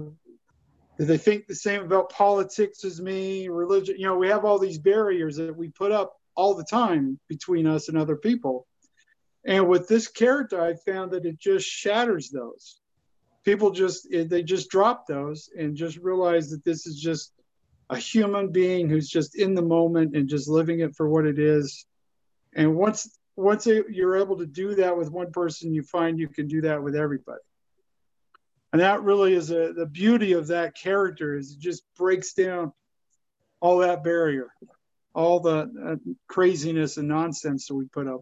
do 0.97 1.05
they 1.05 1.17
think 1.17 1.47
the 1.47 1.55
same 1.55 1.83
about 1.83 2.09
politics 2.09 2.83
as 2.83 2.99
me? 2.99 3.47
Religion? 3.47 3.95
You 3.97 4.07
know, 4.07 4.17
we 4.17 4.27
have 4.27 4.43
all 4.43 4.59
these 4.59 4.79
barriers 4.79 5.37
that 5.37 5.55
we 5.55 5.69
put 5.69 5.91
up 5.91 6.19
all 6.35 6.55
the 6.55 6.65
time 6.65 7.19
between 7.29 7.67
us 7.67 7.87
and 7.87 7.97
other 7.97 8.15
people. 8.15 8.67
And 9.45 9.67
with 9.67 9.87
this 9.87 10.07
character, 10.07 10.61
I 10.61 10.73
found 10.73 11.11
that 11.11 11.25
it 11.25 11.39
just 11.39 11.67
shatters 11.67 12.29
those. 12.29 12.81
People 13.45 13.71
just 13.71 14.07
they 14.11 14.43
just 14.43 14.69
drop 14.69 15.07
those 15.07 15.49
and 15.57 15.75
just 15.75 15.97
realize 15.97 16.49
that 16.49 16.65
this 16.65 16.85
is 16.85 16.99
just 16.99 17.31
a 17.89 17.97
human 17.97 18.51
being 18.51 18.89
who's 18.89 19.09
just 19.09 19.35
in 19.35 19.55
the 19.55 19.61
moment 19.61 20.15
and 20.15 20.27
just 20.27 20.49
living 20.49 20.81
it 20.81 20.95
for 20.95 21.09
what 21.09 21.25
it 21.25 21.39
is. 21.39 21.85
And 22.53 22.75
once 22.75 23.19
once 23.35 23.65
you're 23.65 24.17
able 24.17 24.37
to 24.37 24.45
do 24.45 24.75
that 24.75 24.97
with 24.97 25.09
one 25.09 25.31
person, 25.31 25.73
you 25.73 25.83
find 25.83 26.19
you 26.19 26.27
can 26.27 26.47
do 26.47 26.61
that 26.61 26.83
with 26.83 26.95
everybody. 26.95 27.39
And 28.71 28.81
that 28.81 29.01
really 29.01 29.33
is 29.33 29.49
a, 29.51 29.73
the 29.73 29.85
beauty 29.85 30.33
of 30.33 30.47
that 30.47 30.75
character 30.75 31.35
is 31.35 31.53
it 31.53 31.59
just 31.59 31.83
breaks 31.97 32.33
down 32.33 32.71
all 33.59 33.79
that 33.79 34.03
barrier, 34.03 34.47
all 35.13 35.39
the 35.39 35.71
uh, 35.83 36.11
craziness 36.27 36.97
and 36.97 37.07
nonsense 37.07 37.67
that 37.67 37.75
we 37.75 37.85
put 37.85 38.07
up. 38.07 38.21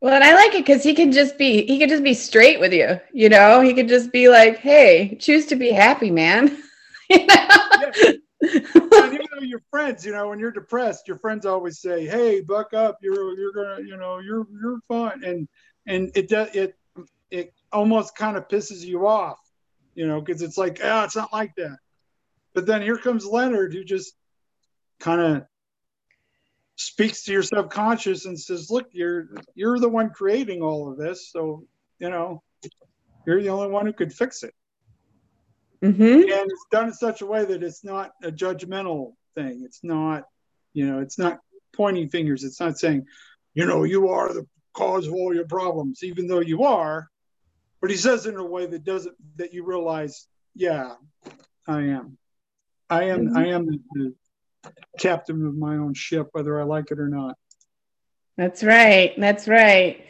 Well, 0.00 0.14
and 0.14 0.24
I 0.24 0.34
like 0.34 0.54
it 0.54 0.66
because 0.66 0.82
he 0.82 0.94
can 0.94 1.12
just 1.12 1.38
be 1.38 1.64
he 1.64 1.78
can 1.78 1.88
just 1.88 2.02
be 2.02 2.12
straight 2.12 2.58
with 2.58 2.72
you. 2.72 3.00
You 3.12 3.28
know, 3.28 3.60
he 3.60 3.72
could 3.72 3.86
just 3.86 4.10
be 4.10 4.28
like, 4.28 4.58
"Hey, 4.58 5.16
choose 5.20 5.46
to 5.46 5.56
be 5.56 5.70
happy, 5.70 6.10
man." 6.10 6.60
you 7.10 7.24
know? 7.24 7.36
yeah. 7.38 7.92
and 8.42 9.14
even 9.14 9.26
though 9.32 9.42
you're 9.42 9.62
friends, 9.70 10.04
you 10.04 10.10
know, 10.10 10.28
when 10.28 10.40
you're 10.40 10.50
depressed, 10.50 11.06
your 11.06 11.18
friends 11.18 11.46
always 11.46 11.80
say, 11.80 12.04
"Hey, 12.04 12.40
buck 12.40 12.74
up. 12.74 12.98
You're 13.00 13.38
you're 13.38 13.52
gonna, 13.52 13.80
you 13.80 13.96
know, 13.96 14.18
you're 14.18 14.44
you're 14.60 14.80
fine." 14.88 15.22
And 15.22 15.48
and 15.86 16.10
it 16.16 16.28
does 16.28 16.48
it 16.52 16.76
it 17.30 17.54
almost 17.72 18.16
kind 18.16 18.36
of 18.36 18.48
pisses 18.48 18.84
you 18.84 19.06
off, 19.06 19.38
you 19.94 20.06
know, 20.06 20.20
because 20.20 20.42
it's 20.42 20.58
like, 20.58 20.80
ah, 20.82 21.02
oh, 21.02 21.04
it's 21.04 21.16
not 21.16 21.32
like 21.32 21.54
that. 21.56 21.78
But 22.54 22.66
then 22.66 22.82
here 22.82 22.98
comes 22.98 23.24
Leonard, 23.24 23.72
who 23.72 23.84
just 23.84 24.14
kind 25.00 25.20
of 25.20 25.46
speaks 26.76 27.24
to 27.24 27.32
your 27.32 27.42
subconscious 27.42 28.26
and 28.26 28.38
says, 28.38 28.70
"Look, 28.70 28.88
you're 28.92 29.28
you're 29.54 29.78
the 29.78 29.88
one 29.88 30.10
creating 30.10 30.62
all 30.62 30.90
of 30.90 30.98
this, 30.98 31.30
so 31.30 31.64
you 31.98 32.10
know, 32.10 32.42
you're 33.26 33.42
the 33.42 33.48
only 33.48 33.68
one 33.68 33.86
who 33.86 33.92
could 33.92 34.12
fix 34.12 34.42
it." 34.42 34.54
Mm-hmm. 35.82 36.02
And 36.02 36.50
it's 36.50 36.66
done 36.70 36.88
in 36.88 36.94
such 36.94 37.22
a 37.22 37.26
way 37.26 37.44
that 37.44 37.62
it's 37.62 37.84
not 37.84 38.12
a 38.22 38.30
judgmental 38.30 39.14
thing. 39.34 39.62
It's 39.64 39.82
not, 39.82 40.24
you 40.74 40.86
know, 40.86 41.00
it's 41.00 41.18
not 41.18 41.40
pointing 41.74 42.08
fingers. 42.08 42.44
It's 42.44 42.60
not 42.60 42.78
saying, 42.78 43.06
you 43.54 43.66
know, 43.66 43.82
you 43.82 44.08
are 44.10 44.32
the 44.32 44.46
cause 44.74 45.08
of 45.08 45.14
all 45.14 45.34
your 45.34 45.46
problems, 45.46 46.04
even 46.04 46.28
though 46.28 46.40
you 46.40 46.62
are. 46.62 47.08
But 47.82 47.90
he 47.90 47.96
says 47.96 48.24
it 48.24 48.34
in 48.34 48.40
a 48.40 48.44
way 48.44 48.64
that 48.64 48.84
doesn't 48.84 49.16
that 49.36 49.52
you 49.52 49.64
realize, 49.64 50.26
yeah, 50.54 50.94
I 51.66 51.82
am. 51.82 52.16
I 52.88 53.04
am 53.04 53.26
mm-hmm. 53.26 53.36
I 53.36 53.46
am 53.48 53.66
the, 53.66 53.80
the 53.92 54.14
captain 54.98 55.44
of 55.44 55.56
my 55.56 55.76
own 55.76 55.92
ship, 55.92 56.28
whether 56.32 56.58
I 56.60 56.64
like 56.64 56.90
it 56.92 57.00
or 57.00 57.08
not. 57.08 57.36
That's 58.36 58.62
right. 58.62 59.12
That's 59.18 59.48
right. 59.48 60.06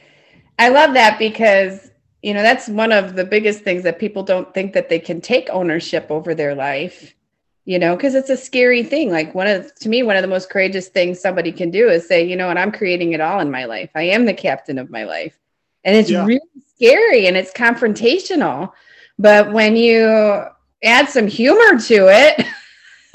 I 0.59 0.69
love 0.69 0.95
that 0.95 1.19
because 1.19 1.91
you 2.23 2.35
know 2.35 2.43
that's 2.43 2.69
one 2.69 2.93
of 2.93 3.17
the 3.17 3.25
biggest 3.25 3.63
things 3.63 3.83
that 3.83 3.99
people 3.99 4.23
don't 4.23 4.53
think 4.55 4.75
that 4.75 4.89
they 4.89 4.99
can 4.99 5.21
take 5.21 5.49
ownership 5.51 6.07
over 6.11 6.35
their 6.35 6.55
life 6.55 7.15
you 7.65 7.79
know 7.79 7.97
because 7.97 8.15
it's 8.15 8.31
a 8.31 8.37
scary 8.37 8.83
thing 8.83 9.11
like 9.11 9.35
one 9.35 9.49
of 9.49 9.75
to 9.77 9.89
me 9.89 10.03
one 10.03 10.17
of 10.17 10.23
the 10.23 10.29
most 10.29 10.49
courageous 10.49 10.89
things 10.89 11.19
somebody 11.21 11.51
can 11.51 11.71
do 11.71 11.89
is 11.89 12.07
say 12.07 12.25
you 12.25 12.37
know 12.37 12.47
what 12.47 12.59
i'm 12.59 12.71
creating 12.71 13.13
it 13.13 13.21
all 13.21 13.41
in 13.41 13.51
my 13.51 13.65
life 13.65 13.91
i 13.97 14.03
am 14.03 14.25
the 14.25 14.35
captain 14.35 14.79
of 14.79 14.91
my 14.91 15.05
life 15.05 15.39
and 15.85 15.97
it's 15.97 16.11
yeah. 16.11 16.25
really 16.25 16.41
scary 16.83 17.27
and 17.27 17.37
it's 17.37 17.53
confrontational. 17.53 18.73
But 19.19 19.53
when 19.53 19.77
you 19.77 20.45
add 20.83 21.09
some 21.09 21.29
humor 21.29 21.79
to 21.79 22.09
it 22.09 22.47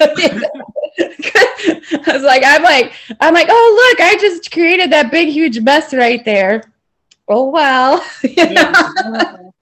I 0.00 1.82
was 2.06 2.22
like, 2.22 2.42
I'm 2.46 2.62
like, 2.62 2.92
I'm 3.20 3.34
like, 3.34 3.48
oh 3.50 3.90
look, 3.90 4.06
I 4.06 4.16
just 4.20 4.52
created 4.52 4.92
that 4.92 5.10
big 5.10 5.28
huge 5.28 5.60
mess 5.60 5.92
right 5.92 6.24
there. 6.24 6.62
Oh 7.30 7.50
well 7.50 8.02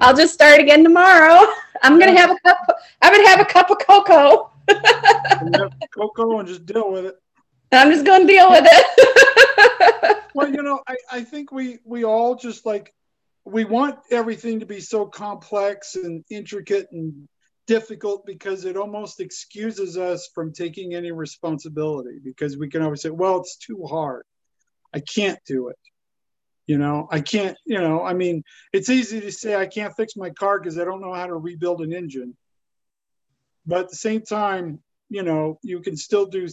i'll 0.00 0.14
just 0.14 0.34
start 0.34 0.60
again 0.60 0.82
tomorrow. 0.82 1.46
I'm 1.82 1.98
gonna 1.98 2.18
have 2.18 2.30
a 2.30 2.36
cup 2.44 2.58
i'm 3.00 3.12
gonna 3.12 3.28
have 3.28 3.40
a 3.40 3.44
cup 3.44 3.70
of 3.70 3.78
cocoa. 3.78 4.50
Cocoa 5.94 6.40
and 6.40 6.48
just 6.48 6.66
deal 6.66 6.90
with 6.90 7.06
it. 7.06 7.14
I'm 7.72 7.90
just 7.90 8.04
gonna 8.04 8.26
deal 8.26 8.50
with 8.50 8.64
it. 8.66 10.18
Well 10.34 10.50
you 10.50 10.62
know 10.62 10.82
I, 10.86 10.96
I 11.10 11.20
think 11.22 11.52
we 11.52 11.78
we 11.84 12.04
all 12.04 12.34
just 12.34 12.66
like 12.66 12.92
we 13.46 13.64
want 13.64 13.98
everything 14.10 14.60
to 14.60 14.66
be 14.66 14.80
so 14.80 15.06
complex 15.06 15.94
and 15.94 16.24
intricate 16.30 16.88
and 16.92 17.28
difficult 17.66 18.26
because 18.26 18.64
it 18.64 18.76
almost 18.76 19.20
excuses 19.20 19.96
us 19.96 20.28
from 20.34 20.52
taking 20.52 20.94
any 20.94 21.12
responsibility 21.12 22.18
because 22.22 22.56
we 22.56 22.68
can 22.68 22.82
always 22.82 23.02
say 23.02 23.10
well 23.10 23.40
it's 23.40 23.56
too 23.56 23.84
hard 23.88 24.24
i 24.94 25.00
can't 25.00 25.38
do 25.46 25.68
it 25.68 25.78
you 26.66 26.78
know, 26.78 27.06
I 27.10 27.20
can't, 27.20 27.56
you 27.64 27.78
know, 27.78 28.02
I 28.02 28.12
mean, 28.12 28.42
it's 28.72 28.90
easy 28.90 29.20
to 29.20 29.30
say 29.30 29.54
I 29.54 29.66
can't 29.66 29.94
fix 29.94 30.16
my 30.16 30.30
car 30.30 30.58
because 30.58 30.78
I 30.78 30.84
don't 30.84 31.00
know 31.00 31.14
how 31.14 31.26
to 31.26 31.34
rebuild 31.36 31.80
an 31.80 31.92
engine. 31.92 32.36
But 33.64 33.84
at 33.84 33.90
the 33.90 33.96
same 33.96 34.22
time, 34.22 34.80
you 35.08 35.22
know, 35.22 35.58
you 35.62 35.80
can 35.80 35.96
still 35.96 36.26
do 36.26 36.48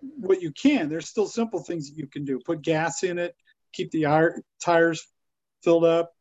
what 0.00 0.42
you 0.42 0.52
can. 0.52 0.88
There's 0.90 1.08
still 1.08 1.26
simple 1.26 1.62
things 1.62 1.88
that 1.88 1.96
you 1.96 2.06
can 2.06 2.24
do. 2.24 2.40
Put 2.44 2.60
gas 2.60 3.04
in 3.04 3.18
it, 3.18 3.34
keep 3.72 3.90
the 3.90 4.42
tires 4.62 5.06
filled 5.62 5.84
up, 5.84 6.14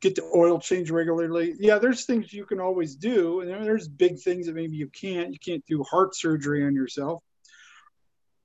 get 0.00 0.14
the 0.14 0.30
oil 0.34 0.58
changed 0.58 0.90
regularly. 0.90 1.54
Yeah, 1.58 1.78
there's 1.78 2.04
things 2.04 2.32
you 2.32 2.44
can 2.44 2.60
always 2.60 2.94
do. 2.96 3.40
And 3.40 3.50
there's 3.64 3.88
big 3.88 4.20
things 4.20 4.46
that 4.46 4.54
maybe 4.54 4.76
you 4.76 4.88
can't. 4.88 5.32
You 5.32 5.38
can't 5.38 5.64
do 5.66 5.82
heart 5.84 6.14
surgery 6.14 6.64
on 6.66 6.74
yourself. 6.74 7.22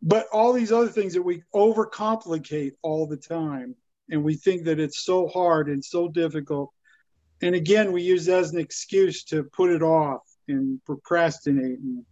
but 0.02 0.28
all 0.32 0.54
these 0.54 0.72
other 0.72 0.88
things 0.88 1.14
that 1.14 1.22
we 1.22 1.44
overcomplicate 1.54 2.74
all 2.82 3.06
the 3.06 3.18
time 3.18 3.76
and 4.10 4.24
we 4.24 4.36
think 4.36 4.64
that 4.64 4.80
it's 4.80 5.04
so 5.04 5.28
hard 5.28 5.68
and 5.70 5.84
so 5.84 6.08
difficult 6.08 6.72
and 7.42 7.56
again 7.56 7.92
we 7.92 8.02
use 8.02 8.28
as 8.30 8.52
an 8.52 8.60
excuse 8.60 9.24
to 9.24 9.44
put 9.44 9.70
it 9.70 9.82
off 9.84 10.22
and 10.48 10.84
procrastinate 10.86 11.80
and, 11.80 12.06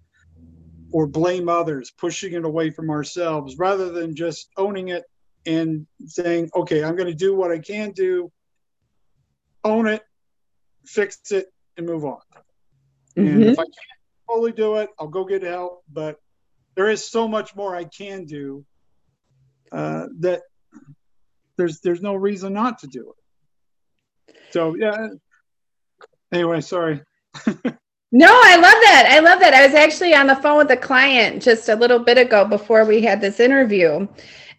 or 0.91 1.07
blame 1.07 1.49
others 1.49 1.91
pushing 1.97 2.33
it 2.33 2.45
away 2.45 2.69
from 2.69 2.89
ourselves 2.89 3.57
rather 3.57 3.89
than 3.89 4.15
just 4.15 4.49
owning 4.57 4.89
it 4.89 5.03
and 5.45 5.87
saying 6.05 6.49
okay 6.55 6.83
i'm 6.83 6.95
going 6.95 7.07
to 7.07 7.13
do 7.13 7.35
what 7.35 7.51
i 7.51 7.59
can 7.59 7.91
do 7.91 8.31
own 9.63 9.87
it 9.87 10.03
fix 10.85 11.31
it 11.31 11.47
and 11.77 11.85
move 11.85 12.05
on 12.05 12.19
mm-hmm. 13.17 13.27
and 13.27 13.43
if 13.43 13.59
i 13.59 13.63
can't 13.63 13.75
fully 14.27 14.51
do 14.51 14.75
it 14.75 14.89
i'll 14.99 15.07
go 15.07 15.23
get 15.23 15.43
help 15.43 15.83
but 15.91 16.19
there 16.75 16.89
is 16.89 17.07
so 17.07 17.27
much 17.27 17.55
more 17.55 17.75
i 17.75 17.83
can 17.83 18.25
do 18.25 18.65
uh, 19.71 20.05
that 20.19 20.41
there's 21.57 21.79
there's 21.79 22.01
no 22.01 22.15
reason 22.15 22.53
not 22.53 22.79
to 22.79 22.87
do 22.87 23.13
it. 24.29 24.35
So 24.51 24.75
yeah. 24.75 25.07
Anyway, 26.31 26.61
sorry. 26.61 27.01
no, 28.11 28.29
I 28.29 28.55
love 28.55 28.79
that. 28.83 29.07
I 29.09 29.19
love 29.19 29.39
that. 29.39 29.53
I 29.53 29.65
was 29.65 29.75
actually 29.75 30.13
on 30.13 30.27
the 30.27 30.35
phone 30.35 30.57
with 30.57 30.71
a 30.71 30.77
client 30.77 31.41
just 31.41 31.69
a 31.69 31.75
little 31.75 31.99
bit 31.99 32.17
ago 32.17 32.45
before 32.45 32.85
we 32.85 33.01
had 33.01 33.21
this 33.21 33.39
interview. 33.39 34.07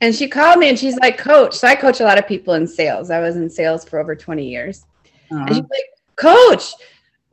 And 0.01 0.15
she 0.15 0.29
called 0.29 0.59
me 0.59 0.69
and 0.69 0.79
she's 0.79 0.97
like, 0.99 1.19
Coach. 1.19 1.55
So 1.55 1.67
I 1.67 1.75
coach 1.75 2.01
a 2.01 2.05
lot 2.05 2.19
of 2.19 2.27
people 2.27 2.55
in 2.55 2.67
sales. 2.67 3.11
I 3.11 3.21
was 3.21 3.37
in 3.37 3.51
sales 3.51 3.85
for 3.85 3.99
over 3.99 4.15
20 4.15 4.49
years. 4.49 4.87
Uh-huh. 5.31 5.45
And 5.47 5.49
she's 5.49 5.65
like, 5.65 5.85
Coach, 6.17 6.73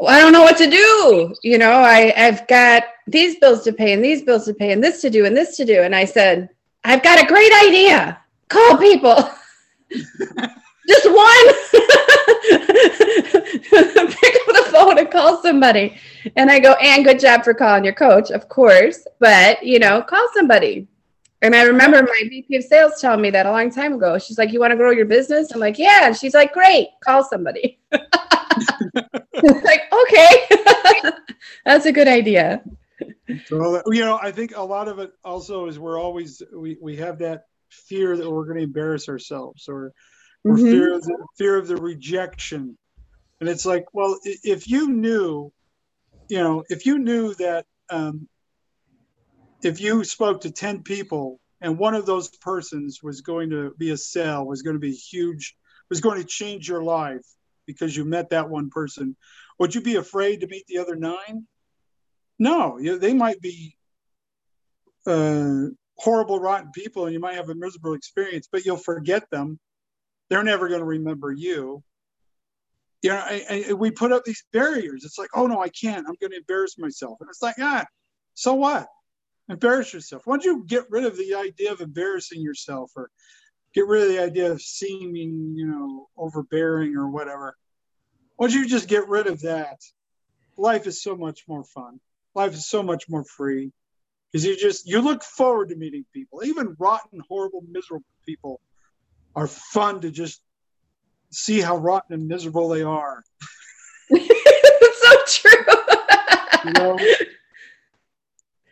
I 0.06 0.20
don't 0.20 0.34
know 0.34 0.42
what 0.42 0.58
to 0.58 0.70
do. 0.70 1.34
You 1.44 1.58
know, 1.58 1.72
I, 1.72 2.14
I've 2.18 2.48
got 2.48 2.84
these 3.08 3.38
bills 3.40 3.64
to 3.64 3.74
pay 3.74 3.94
and 3.94 4.04
these 4.04 4.24
bills 4.24 4.46
to 4.46 4.54
pay 4.54 4.72
and 4.72 4.84
this 4.84 5.02
to 5.02 5.10
do 5.10 5.26
and 5.26 5.38
this 5.38 5.56
to 5.58 5.66
do. 5.66 5.84
And 5.84 5.96
I 5.96 6.06
said, 6.06 6.50
I've 6.84 7.04
got 7.04 7.24
a 7.24 7.28
great 7.28 7.52
idea. 7.64 8.20
Call 8.50 8.78
people. 8.78 9.16
Just 10.88 11.10
one. 11.10 11.46
Pick 14.12 14.36
up 14.36 14.48
the 14.48 14.68
phone 14.72 15.00
and 15.00 15.10
call 15.10 15.42
somebody. 15.42 15.98
And 16.36 16.52
I 16.52 16.60
go, 16.60 16.74
and 16.74 17.04
good 17.04 17.20
job 17.20 17.44
for 17.44 17.54
calling 17.54 17.84
your 17.84 17.94
coach, 17.94 18.30
of 18.30 18.50
course. 18.50 19.08
But, 19.20 19.64
you 19.64 19.80
know, 19.80 20.02
call 20.02 20.28
somebody. 20.36 20.88
And 21.46 21.56
I 21.56 21.62
remember 21.62 22.02
my 22.02 22.22
VP 22.28 22.56
of 22.56 22.64
sales 22.64 23.00
telling 23.00 23.22
me 23.22 23.30
that 23.30 23.46
a 23.46 23.52
long 23.52 23.70
time 23.70 23.94
ago. 23.94 24.18
She's 24.18 24.40
like, 24.40 24.52
You 24.52 24.60
want 24.60 24.72
to 24.72 24.78
grow 24.78 24.90
your 24.90 25.06
business? 25.06 25.52
I'm 25.52 25.60
like, 25.60 25.78
Yeah. 25.78 26.08
And 26.08 26.18
she's 26.18 26.34
like, 26.34 26.52
Great, 26.54 26.88
call 27.04 27.24
somebody. 27.24 27.80
like, 27.92 29.82
okay. 29.94 30.48
That's 31.66 31.86
a 31.86 31.92
good 31.92 32.08
idea. 32.08 32.64
So, 33.46 33.84
you 33.92 34.02
know, 34.02 34.18
I 34.20 34.32
think 34.32 34.58
a 34.58 34.64
lot 34.64 34.88
of 34.88 34.98
it 34.98 35.12
also 35.24 35.68
is 35.68 35.78
we're 35.78 36.00
always, 36.00 36.42
we, 36.52 36.78
we 36.82 36.96
have 36.96 37.20
that 37.20 37.46
fear 37.70 38.18
that 38.18 38.28
we're 38.28 38.46
going 38.46 38.58
to 38.58 38.64
embarrass 38.64 39.08
ourselves 39.08 39.70
or, 39.70 39.94
or 40.46 40.54
mm-hmm. 40.54 40.66
fear, 40.66 40.96
of 40.96 41.04
the, 41.04 41.28
fear 41.38 41.58
of 41.58 41.68
the 41.68 41.78
rejection. 41.78 42.76
And 43.40 43.48
it's 43.48 43.68
like, 43.68 43.86
well, 43.94 44.18
if 44.24 44.68
you 44.68 44.90
knew, 44.90 45.52
you 46.28 46.40
know, 46.40 46.64
if 46.70 46.88
you 46.88 46.98
knew 46.98 47.36
that 47.36 47.68
um, 47.92 48.28
if 49.66 49.82
you 49.82 50.04
spoke 50.04 50.42
to 50.42 50.52
10 50.52 50.84
people 50.84 51.40
and 51.60 51.80
one 51.80 51.96
of 51.96 52.06
those 52.06 52.30
persons 52.30 53.02
was 53.02 53.22
going 53.22 53.50
to 53.50 53.74
be 53.78 53.90
a 53.90 53.98
sale, 53.98 54.46
was 54.46 54.62
going 54.62 54.76
to 54.76 54.80
be 54.80 54.94
huge, 54.94 55.56
was 55.90 56.02
going 56.02 56.22
to 56.22 56.28
change 56.28 56.70
your 56.70 56.84
life 56.84 57.26
because 57.66 57.98
you 57.98 58.06
met 58.06 58.30
that 58.30 58.50
one 58.50 58.70
person, 58.70 59.16
would 59.58 59.74
you 59.74 59.82
be 59.82 59.96
afraid 59.96 60.42
to 60.42 60.48
meet 60.48 60.66
the 60.68 60.78
other 60.78 60.96
nine? 60.96 61.48
No, 62.38 62.78
you, 62.78 63.00
they 63.00 63.14
might 63.14 63.42
be 63.42 63.76
uh, 65.08 65.66
horrible, 65.98 66.40
rotten 66.40 66.72
people, 66.72 67.06
and 67.06 67.14
you 67.14 67.20
might 67.20 67.36
have 67.36 67.50
a 67.50 67.56
miserable 67.56 67.94
experience, 67.94 68.48
but 68.52 68.66
you'll 68.66 68.78
forget 68.78 69.30
them. 69.32 69.60
They're 70.30 70.44
never 70.44 70.68
going 70.68 70.82
to 70.82 70.86
remember 70.86 71.32
you. 71.32 71.84
You 73.02 73.10
know, 73.12 73.18
I, 73.18 73.66
I, 73.70 73.74
we 73.74 73.92
put 73.92 74.12
up 74.12 74.24
these 74.26 74.44
barriers. 74.52 75.04
It's 75.06 75.18
like, 75.18 75.30
oh 75.34 75.48
no, 75.48 75.60
I 75.62 75.70
can't. 75.70 76.08
I'm 76.08 76.16
going 76.20 76.32
to 76.32 76.38
embarrass 76.38 76.78
myself, 76.78 77.18
and 77.22 77.30
it's 77.30 77.42
like, 77.42 77.56
ah, 77.60 77.86
so 78.34 78.54
what? 78.54 78.88
Embarrass 79.50 79.94
yourself. 79.94 80.24
Why 80.26 80.36
don't 80.38 80.46
you 80.46 80.66
get 80.66 80.90
rid 80.90 81.06
of 81.06 81.18
the 81.18 81.36
idea 81.36 81.72
of 81.72 81.82
embarrassing 81.82 82.42
yourself, 82.42 82.92
or 82.96 83.10
get 83.74 83.88
rid 83.88 84.04
of 84.04 84.10
the 84.10 84.22
idea 84.22 84.52
of 84.52 84.62
seeming, 84.62 85.54
you 85.56 85.68
know, 85.68 86.08
overbearing 86.18 86.96
or 86.96 87.10
whatever? 87.10 87.56
Why 88.38 88.48
don't 88.48 88.58
you 88.58 88.68
just 88.68 88.88
get 88.88 89.08
rid 89.08 89.28
of 89.28 89.42
that? 89.42 89.80
Life 90.58 90.88
is 90.88 91.02
so 91.02 91.16
much 91.16 91.44
more 91.48 91.64
fun. 91.64 92.00
Life 92.34 92.54
is 92.54 92.68
so 92.68 92.82
much 92.84 93.08
more 93.08 93.24
free 93.24 93.72
because 94.36 94.46
you 94.46 94.58
just 94.58 94.86
you 94.86 95.00
look 95.00 95.24
forward 95.24 95.70
to 95.70 95.78
meeting 95.78 96.04
people 96.14 96.44
even 96.44 96.76
rotten 96.78 97.22
horrible 97.30 97.64
miserable 97.72 98.04
people 98.26 98.60
are 99.34 99.48
fun 99.48 100.02
to 100.02 100.12
just 100.12 100.42
see 101.32 101.62
how 101.62 101.78
rotten 101.78 102.20
and 102.20 102.28
miserable 102.28 102.68
they 102.68 102.82
are 102.82 103.24
so 104.10 105.16
true 105.26 105.66
you 106.66 106.72
know 106.74 107.00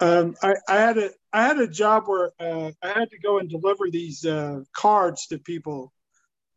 um, 0.04 0.36
I, 0.44 0.56
I, 0.68 0.76
had 0.76 0.98
a 0.98 1.10
I 1.32 1.44
had 1.44 1.60
a 1.60 1.68
job 1.68 2.04
where 2.08 2.32
uh, 2.38 2.72
I 2.82 2.88
had 2.90 3.10
to 3.12 3.20
go 3.20 3.40
and 3.40 3.50
deliver 3.50 3.90
these 3.90 4.26
uh, 4.26 4.62
cards 4.74 5.28
to 5.28 5.38
people 5.38 5.94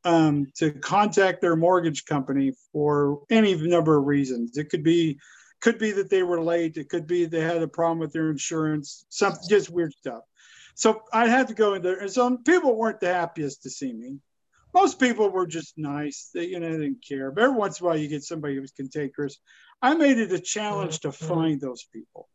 um, 0.05 0.49
to 0.57 0.73
contact 0.73 1.41
their 1.41 1.55
mortgage 1.55 2.07
company 2.07 2.55
for 2.73 3.23
any 3.31 3.55
number 3.55 3.97
of 3.97 4.05
reasons. 4.05 4.59
It 4.59 4.69
could 4.69 4.83
be 4.83 5.21
could 5.61 5.79
be 5.79 5.93
that 5.93 6.11
they 6.11 6.25
were 6.25 6.43
late. 6.43 6.77
It 6.77 6.89
could 6.89 7.07
be 7.07 7.25
they 7.25 7.41
had 7.41 7.63
a 7.63 7.69
problem 7.69 8.01
with 8.01 8.13
their 8.13 8.31
insurance, 8.31 9.07
some 9.11 9.35
just 9.49 9.71
weird 9.71 9.93
stuff. 9.93 10.23
So 10.75 11.03
I 11.13 11.29
had 11.29 11.49
to 11.49 11.55
go 11.55 11.75
in 11.75 11.83
there. 11.83 12.01
And 12.01 12.11
so 12.11 12.37
people 12.39 12.77
weren't 12.77 13.01
the 13.01 13.15
happiest 13.15 13.63
to 13.63 13.71
see 13.71 13.93
me. 13.93 14.19
Most 14.75 15.01
people 15.01 15.31
were 15.31 15.47
just 15.47 15.79
nice. 15.79 16.31
They, 16.35 16.47
you 16.47 16.61
know, 16.61 16.71
they 16.71 16.85
didn't 16.85 17.05
care. 17.07 17.31
But 17.31 17.45
every 17.45 17.57
once 17.57 17.81
in 17.81 17.87
a 17.87 17.89
while 17.89 17.97
you 17.97 18.09
get 18.09 18.25
somebody 18.25 18.57
who's 18.57 18.73
cantankerous. 18.73 19.39
I 19.81 19.95
made 19.95 20.19
it 20.19 20.33
a 20.33 20.39
challenge 20.41 21.01
to 21.01 21.13
find 21.13 21.61
those 21.61 21.87
people. 21.93 22.29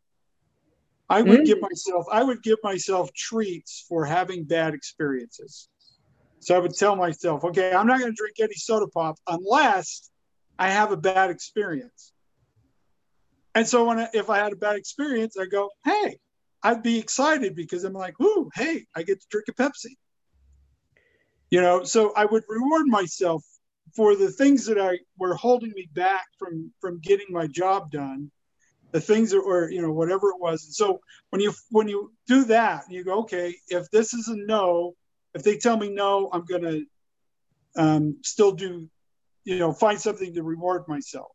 I 1.08 1.22
would 1.22 1.30
mm-hmm. 1.30 1.44
give 1.44 1.60
myself, 1.60 2.06
I 2.10 2.22
would 2.22 2.42
give 2.42 2.58
myself 2.62 3.12
treats 3.12 3.84
for 3.88 4.04
having 4.04 4.44
bad 4.44 4.74
experiences. 4.74 5.68
So 6.40 6.56
I 6.56 6.58
would 6.58 6.74
tell 6.74 6.96
myself, 6.96 7.44
okay, 7.44 7.72
I'm 7.72 7.86
not 7.86 8.00
going 8.00 8.10
to 8.10 8.16
drink 8.16 8.36
any 8.40 8.54
soda 8.54 8.86
pop 8.88 9.16
unless 9.28 10.10
I 10.58 10.70
have 10.70 10.90
a 10.90 10.96
bad 10.96 11.30
experience. 11.30 12.12
And 13.54 13.66
so 13.66 13.84
when 13.84 14.00
I, 14.00 14.08
if 14.14 14.30
I 14.30 14.38
had 14.38 14.52
a 14.52 14.56
bad 14.56 14.76
experience, 14.76 15.36
I 15.36 15.46
go, 15.46 15.70
hey, 15.84 16.18
I'd 16.62 16.82
be 16.82 16.98
excited 16.98 17.54
because 17.54 17.84
I'm 17.84 17.92
like, 17.92 18.18
ooh, 18.20 18.50
hey, 18.54 18.86
I 18.94 19.02
get 19.02 19.20
to 19.20 19.26
drink 19.30 19.48
a 19.48 19.52
Pepsi. 19.52 19.96
You 21.50 21.60
know, 21.60 21.84
so 21.84 22.12
I 22.16 22.24
would 22.24 22.44
reward 22.48 22.86
myself 22.86 23.44
for 23.94 24.16
the 24.16 24.30
things 24.30 24.64
that 24.66 24.80
I 24.80 24.98
were 25.18 25.34
holding 25.34 25.72
me 25.74 25.88
back 25.92 26.24
from 26.38 26.72
from 26.80 26.98
getting 27.00 27.26
my 27.28 27.46
job 27.46 27.90
done, 27.90 28.30
the 28.92 29.00
things 29.00 29.30
that 29.30 29.44
were, 29.44 29.70
you 29.70 29.82
know, 29.82 29.92
whatever 29.92 30.30
it 30.30 30.40
was. 30.40 30.64
And 30.64 30.74
so 30.74 31.00
when 31.30 31.40
you 31.40 31.52
when 31.70 31.88
you 31.88 32.12
do 32.26 32.44
that, 32.44 32.84
you 32.90 33.04
go, 33.04 33.20
okay, 33.20 33.54
if 33.68 33.90
this 33.90 34.14
is 34.14 34.28
a 34.28 34.36
no, 34.36 34.94
if 35.34 35.42
they 35.42 35.56
tell 35.56 35.76
me 35.76 35.90
no, 35.90 36.28
I'm 36.32 36.44
gonna 36.44 36.80
um, 37.76 38.18
still 38.22 38.52
do, 38.52 38.88
you 39.44 39.58
know, 39.58 39.72
find 39.72 40.00
something 40.00 40.34
to 40.34 40.42
reward 40.42 40.84
myself. 40.88 41.28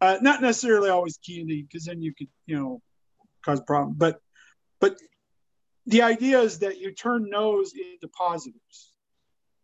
Uh, 0.00 0.18
not 0.20 0.42
necessarily 0.42 0.90
always 0.90 1.18
candy, 1.18 1.62
because 1.62 1.84
then 1.84 2.02
you 2.02 2.12
could, 2.14 2.28
you 2.46 2.58
know, 2.58 2.82
cause 3.44 3.60
problem. 3.60 3.94
But, 3.96 4.18
but 4.80 4.96
the 5.86 6.02
idea 6.02 6.40
is 6.40 6.58
that 6.60 6.78
you 6.78 6.92
turn 6.92 7.28
no's 7.28 7.72
into 7.72 8.08
positives. 8.08 8.92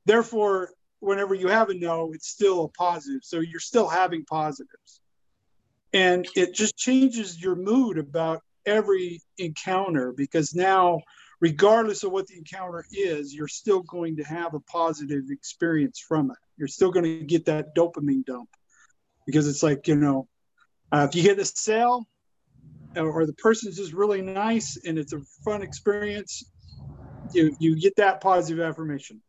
Therefore, 0.05 0.71
whenever 1.01 1.35
you 1.35 1.49
have 1.49 1.71
a 1.71 1.75
no, 1.75 2.13
it's 2.13 2.29
still 2.29 2.65
a 2.65 2.69
positive. 2.69 3.21
So 3.25 3.41
you're 3.41 3.59
still 3.59 3.89
having 3.89 4.25
positives, 4.27 5.01
and 5.93 6.27
it 6.35 6.55
just 6.55 6.77
changes 6.77 7.41
your 7.41 7.57
mood 7.57 7.99
about 7.99 8.41
every 8.67 9.21
encounter 9.39 10.13
because 10.13 10.55
now 10.55 11.01
regardless 11.41 12.03
of 12.03 12.11
what 12.11 12.27
the 12.27 12.37
encounter 12.37 12.85
is, 12.91 13.33
you're 13.33 13.49
still 13.49 13.83
going 13.83 14.17
to 14.17 14.25
have 14.25 14.55
a 14.55 14.61
positive 14.61 15.25
experience 15.31 15.99
from 16.07 16.31
it. 16.31 16.37
You're 16.57 16.69
still 16.69 16.91
going 16.91 17.05
to 17.05 17.25
get 17.25 17.47
that 17.47 17.75
dopamine 17.77 18.25
dump 18.25 18.49
because 19.29 19.47
it's 19.47 19.63
like 19.63 19.87
you 19.87 19.95
know 19.95 20.27
uh, 20.91 21.07
if 21.09 21.15
you 21.15 21.23
get 21.23 21.39
a 21.39 21.45
sale 21.45 22.07
or 22.97 23.27
the 23.27 23.35
person's 23.35 23.77
just 23.77 23.93
really 23.93 24.23
nice 24.23 24.79
and 24.87 24.99
it's 24.99 25.13
a 25.13 25.21
fun 25.45 25.63
experience 25.63 26.43
you 27.35 27.55
you 27.61 27.79
get 27.79 27.95
that 27.97 28.23
positive 28.23 28.65
affirmation 28.65 29.21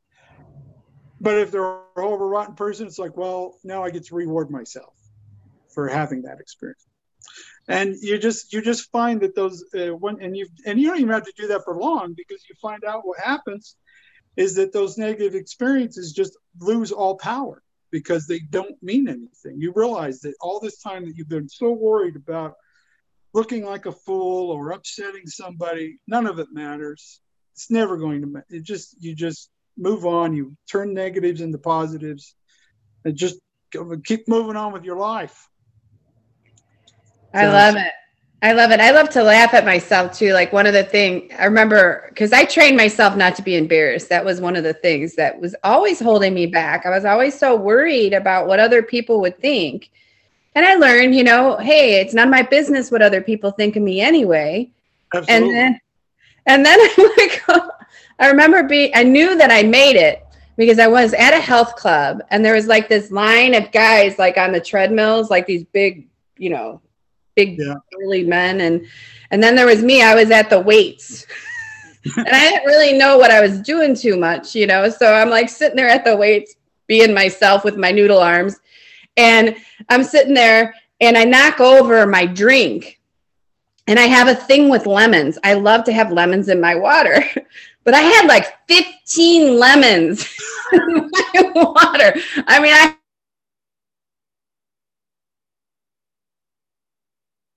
but 1.19 1.37
if 1.37 1.51
they're 1.51 1.63
a 1.63 1.83
over 1.97 2.29
rotten 2.29 2.55
person 2.55 2.87
it's 2.87 2.97
like 2.97 3.17
well 3.17 3.57
now 3.65 3.83
i 3.83 3.89
get 3.89 4.05
to 4.05 4.15
reward 4.15 4.49
myself 4.49 4.93
for 5.73 5.87
having 5.87 6.23
that 6.23 6.39
experience 6.39 6.85
and 7.67 7.95
you 8.01 8.17
just 8.17 8.51
you 8.51 8.61
just 8.61 8.91
find 8.91 9.21
that 9.21 9.35
those 9.35 9.63
uh, 9.75 9.95
when 9.95 10.21
and 10.21 10.35
you 10.35 10.47
and 10.65 10.79
you 10.79 10.87
don't 10.87 10.99
even 10.99 11.13
have 11.13 11.25
to 11.25 11.33
do 11.37 11.47
that 11.47 11.63
for 11.63 11.75
long 11.79 12.13
because 12.17 12.43
you 12.49 12.55
find 12.61 12.83
out 12.83 13.05
what 13.05 13.19
happens 13.19 13.75
is 14.35 14.55
that 14.55 14.73
those 14.73 14.97
negative 14.97 15.35
experiences 15.35 16.13
just 16.13 16.37
lose 16.59 16.91
all 16.91 17.17
power 17.17 17.61
because 17.91 18.27
they 18.27 18.39
don't 18.39 18.81
mean 18.81 19.07
anything. 19.07 19.59
You 19.59 19.73
realize 19.75 20.21
that 20.21 20.35
all 20.41 20.59
this 20.59 20.81
time 20.81 21.05
that 21.05 21.15
you've 21.15 21.29
been 21.29 21.49
so 21.49 21.71
worried 21.71 22.15
about 22.15 22.53
looking 23.33 23.65
like 23.65 23.85
a 23.85 23.91
fool 23.91 24.51
or 24.51 24.71
upsetting 24.71 25.25
somebody, 25.25 25.99
none 26.07 26.25
of 26.25 26.39
it 26.39 26.47
matters. 26.51 27.21
It's 27.53 27.69
never 27.69 27.97
going 27.97 28.21
to 28.21 28.27
matter. 28.27 28.45
It 28.49 28.63
just 28.63 28.95
you 28.99 29.13
just 29.13 29.49
move 29.77 30.05
on. 30.05 30.33
You 30.33 30.55
turn 30.71 30.93
negatives 30.93 31.41
into 31.41 31.57
positives, 31.57 32.35
and 33.05 33.15
just 33.15 33.39
keep 34.05 34.27
moving 34.27 34.55
on 34.55 34.73
with 34.73 34.85
your 34.85 34.97
life. 34.97 35.47
I 37.33 37.47
love 37.47 37.75
it. 37.75 37.91
I 38.41 38.53
love 38.53 38.71
it. 38.71 38.79
I 38.79 38.91
love 38.91 39.09
to 39.09 39.23
laugh 39.23 39.53
at 39.53 39.65
myself 39.65 40.17
too. 40.17 40.31
Like 40.31 40.53
one 40.53 40.65
of 40.65 40.73
the 40.73 40.83
thing 40.83 41.29
I 41.37 41.45
remember 41.45 42.05
because 42.09 42.31
I 42.31 42.45
trained 42.45 42.77
myself 42.77 43.17
not 43.17 43.35
to 43.35 43.41
be 43.41 43.57
embarrassed. 43.57 44.07
That 44.09 44.23
was 44.23 44.39
one 44.39 44.55
of 44.55 44.63
the 44.63 44.73
things 44.73 45.15
that 45.15 45.39
was 45.39 45.55
always 45.63 45.99
holding 45.99 46.33
me 46.33 46.45
back. 46.45 46.85
I 46.85 46.89
was 46.89 47.03
always 47.03 47.37
so 47.37 47.55
worried 47.55 48.13
about 48.13 48.47
what 48.47 48.59
other 48.59 48.81
people 48.81 49.19
would 49.21 49.37
think. 49.39 49.91
And 50.55 50.65
I 50.65 50.75
learned, 50.75 51.15
you 51.15 51.23
know, 51.23 51.57
hey, 51.57 51.99
it's 51.99 52.13
none 52.13 52.29
of 52.29 52.31
my 52.31 52.41
business 52.41 52.91
what 52.91 53.01
other 53.01 53.21
people 53.21 53.51
think 53.51 53.75
of 53.75 53.83
me 53.83 53.99
anyway. 53.99 54.69
Absolutely. 55.13 55.49
And 55.49 55.55
then 55.55 55.79
and 56.45 56.65
then 56.65 56.79
I'm 56.97 57.11
like, 57.17 57.43
I 58.19 58.27
remember 58.29 58.63
being 58.63 58.91
I 58.95 59.03
knew 59.03 59.37
that 59.37 59.51
I 59.51 59.63
made 59.63 59.97
it 59.97 60.25
because 60.55 60.79
I 60.79 60.87
was 60.87 61.13
at 61.13 61.33
a 61.33 61.41
health 61.41 61.75
club 61.75 62.21
and 62.31 62.43
there 62.43 62.55
was 62.55 62.67
like 62.67 62.87
this 62.87 63.11
line 63.11 63.53
of 63.53 63.69
guys 63.73 64.17
like 64.17 64.37
on 64.37 64.53
the 64.53 64.61
treadmills, 64.61 65.29
like 65.29 65.45
these 65.45 65.65
big, 65.65 66.07
you 66.37 66.49
know, 66.49 66.81
big 67.39 67.57
yeah. 67.57 67.75
burly 67.91 68.25
men 68.25 68.61
and 68.61 68.85
and 69.31 69.41
then 69.41 69.55
there 69.55 69.65
was 69.65 69.81
me 69.81 70.01
i 70.03 70.13
was 70.13 70.31
at 70.31 70.49
the 70.49 70.59
weights. 70.59 71.25
And 72.15 72.29
i 72.29 72.49
didn't 72.49 72.65
really 72.65 72.97
know 72.97 73.17
what 73.17 73.29
i 73.29 73.41
was 73.41 73.59
doing 73.61 73.93
too 73.93 74.17
much 74.17 74.55
you 74.55 74.65
know 74.65 74.89
so 74.89 75.13
i'm 75.13 75.29
like 75.29 75.49
sitting 75.49 75.75
there 75.75 75.89
at 75.89 76.05
the 76.05 76.15
weights 76.15 76.55
being 76.87 77.13
myself 77.13 77.65
with 77.65 77.75
my 77.75 77.91
noodle 77.91 78.19
arms 78.19 78.57
and 79.17 79.55
i'm 79.89 80.03
sitting 80.03 80.33
there 80.33 80.73
and 81.01 81.17
i 81.17 81.25
knock 81.25 81.59
over 81.59 82.05
my 82.05 82.25
drink 82.25 83.01
and 83.87 83.99
i 83.99 84.03
have 84.03 84.29
a 84.29 84.33
thing 84.33 84.69
with 84.69 84.85
lemons. 84.85 85.37
I 85.43 85.55
love 85.55 85.83
to 85.85 85.93
have 85.93 86.11
lemons 86.11 86.47
in 86.47 86.61
my 86.61 86.73
water 86.75 87.21
but 87.83 87.93
i 87.93 88.01
had 88.01 88.27
like 88.27 88.45
15 88.69 89.59
lemons 89.59 90.25
in 90.73 91.11
my 91.11 91.51
water. 91.53 92.13
I 92.47 92.59
mean 92.61 92.73
i 92.73 92.95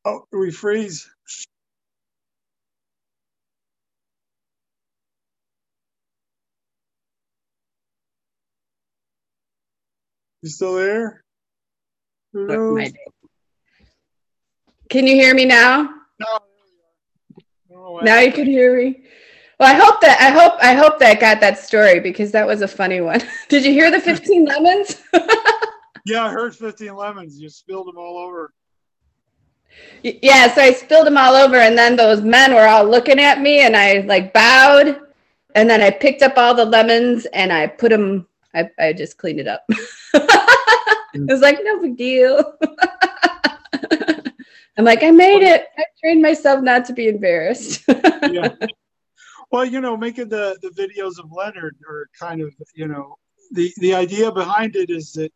Oh, 0.05 0.27
we 0.33 0.51
freeze. 0.51 1.09
You 10.43 10.51
still 10.51 10.75
there? 10.75 11.23
Hello? 12.33 12.85
Can 14.91 15.07
you 15.07 15.15
hear 15.15 15.35
me 15.35 15.45
now? 15.45 15.89
No. 16.19 18.01
Now 18.03 18.19
you 18.19 18.33
can 18.33 18.47
hear 18.47 18.77
me. 18.77 19.05
Well, 19.61 19.73
I 19.73 19.79
hope 19.79 20.01
that 20.01 20.21
I 20.21 20.31
hope 20.31 20.55
I 20.61 20.75
hope 20.75 20.99
that 20.99 21.21
got 21.21 21.41
that 21.41 21.59
story 21.59 22.01
because 22.01 22.33
that 22.33 22.47
was 22.47 22.63
a 22.63 22.69
funny 22.69 23.01
one. 23.01 23.23
Did 23.49 23.65
you 23.65 23.71
hear 23.73 23.93
the 23.93 24.01
15 24.01 24.45
lemons? 24.47 25.01
yeah, 26.05 26.25
I 26.25 26.31
heard 26.31 26.57
15 26.57 26.95
lemons. 26.97 27.39
You 27.39 27.49
spilled 27.49 27.87
them 27.87 27.97
all 27.97 28.19
over. 28.19 28.53
Yeah, 30.03 30.53
so 30.53 30.63
I 30.63 30.73
spilled 30.73 31.07
them 31.07 31.17
all 31.17 31.35
over, 31.35 31.57
and 31.57 31.79
then 31.79 31.97
those 31.97 32.23
men 32.23 32.55
were 32.55 32.67
all 32.67 32.85
looking 32.85 33.21
at 33.21 33.41
me, 33.41 33.61
and 33.61 33.77
I 33.77 34.01
like 34.01 34.33
bowed, 34.33 35.01
and 35.55 35.69
then 35.69 35.81
I 35.81 35.91
picked 35.91 36.23
up 36.23 36.35
all 36.37 36.55
the 36.55 36.65
lemons 36.65 37.27
and 37.27 37.53
I 37.53 37.67
put 37.67 37.91
them. 37.91 38.27
I, 38.55 38.71
I 38.79 38.93
just 38.93 39.19
cleaned 39.19 39.41
it 39.41 39.49
up. 39.49 39.65
it 40.15 41.31
was 41.31 41.41
like 41.41 41.59
no 41.63 41.81
big 41.81 41.97
deal. 41.97 42.59
I'm 44.77 44.85
like, 44.85 45.03
I 45.03 45.11
made 45.11 45.43
it. 45.43 45.67
I 45.77 45.85
trained 46.01 46.23
myself 46.23 46.63
not 46.63 46.87
to 46.87 46.95
be 46.95 47.09
embarrassed. 47.09 47.85
yeah. 47.89 48.55
Well, 49.51 49.65
you 49.67 49.81
know, 49.81 49.97
making 49.97 50.29
the 50.29 50.57
the 50.63 50.71
videos 50.71 51.19
of 51.19 51.31
Leonard 51.31 51.77
are 51.89 52.09
kind 52.19 52.41
of, 52.41 52.55
you 52.75 52.89
know, 52.89 53.17
the 53.51 53.73
the 53.79 53.95
idea 53.95 54.33
behind 54.33 54.77
it 54.77 54.91
is 54.91 55.13
that 55.13 55.33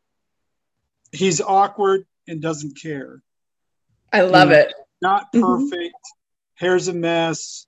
he's 1.12 1.40
awkward 1.40 2.06
and 2.26 2.40
doesn't 2.40 2.80
care. 2.80 3.22
I 4.12 4.22
love 4.22 4.50
it. 4.50 4.72
Not 5.02 5.32
mm-hmm. 5.32 5.44
perfect. 5.44 5.94
Mm-hmm. 5.94 6.64
Hair's 6.64 6.88
a 6.88 6.94
mess. 6.94 7.66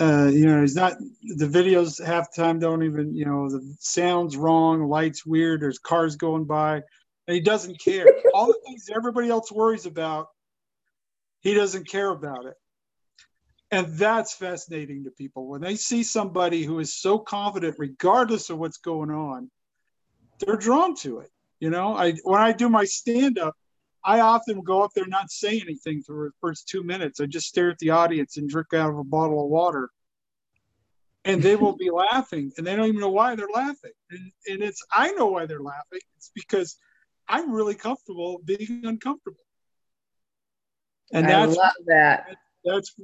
Uh, 0.00 0.28
you 0.32 0.46
know, 0.46 0.60
he's 0.60 0.74
not 0.74 0.94
the 1.36 1.46
videos 1.46 2.04
half 2.04 2.32
the 2.32 2.42
time 2.42 2.58
don't 2.58 2.82
even, 2.82 3.14
you 3.14 3.24
know, 3.24 3.48
the 3.48 3.76
sound's 3.78 4.36
wrong, 4.36 4.88
lights 4.88 5.24
weird, 5.24 5.62
there's 5.62 5.78
cars 5.78 6.16
going 6.16 6.44
by, 6.44 6.82
and 7.28 7.34
he 7.34 7.40
doesn't 7.40 7.80
care. 7.80 8.06
All 8.34 8.46
the 8.46 8.58
things 8.66 8.90
everybody 8.94 9.28
else 9.28 9.52
worries 9.52 9.86
about, 9.86 10.28
he 11.42 11.54
doesn't 11.54 11.88
care 11.88 12.10
about 12.10 12.46
it. 12.46 12.54
And 13.70 13.86
that's 13.96 14.34
fascinating 14.34 15.04
to 15.04 15.10
people. 15.10 15.46
When 15.46 15.60
they 15.60 15.76
see 15.76 16.02
somebody 16.02 16.64
who 16.64 16.80
is 16.80 16.94
so 16.94 17.18
confident, 17.18 17.76
regardless 17.78 18.50
of 18.50 18.58
what's 18.58 18.78
going 18.78 19.10
on, 19.10 19.50
they're 20.40 20.56
drawn 20.56 20.96
to 20.96 21.20
it. 21.20 21.30
You 21.60 21.70
know, 21.70 21.96
I 21.96 22.12
when 22.24 22.40
I 22.40 22.52
do 22.52 22.68
my 22.68 22.84
stand 22.84 23.38
up, 23.38 23.56
I 24.04 24.20
often 24.20 24.60
go 24.60 24.82
up 24.82 24.92
there 24.94 25.06
not 25.06 25.30
say 25.30 25.60
anything 25.60 26.02
for 26.02 26.26
the 26.26 26.32
first 26.40 26.68
two 26.68 26.82
minutes. 26.82 27.20
I 27.20 27.26
just 27.26 27.48
stare 27.48 27.70
at 27.70 27.78
the 27.78 27.90
audience 27.90 28.36
and 28.36 28.48
drink 28.48 28.74
out 28.74 28.90
of 28.90 28.98
a 28.98 29.04
bottle 29.04 29.42
of 29.42 29.48
water. 29.48 29.88
And 31.24 31.42
they 31.42 31.56
will 31.56 31.74
be 31.74 31.90
laughing 32.12 32.52
and 32.58 32.66
they 32.66 32.76
don't 32.76 32.86
even 32.86 33.00
know 33.00 33.08
why 33.08 33.34
they're 33.34 33.48
laughing. 33.52 33.92
And, 34.10 34.32
and 34.46 34.62
it's, 34.62 34.84
I 34.92 35.12
know 35.12 35.26
why 35.26 35.46
they're 35.46 35.62
laughing. 35.62 36.00
It's 36.16 36.30
because 36.34 36.76
I'm 37.26 37.50
really 37.50 37.74
comfortable 37.74 38.40
being 38.44 38.82
uncomfortable. 38.84 39.38
And 41.10 41.26
that's, 41.26 41.56
I 41.56 41.62
love 41.62 41.72
that. 41.86 42.36
That's, 42.62 42.94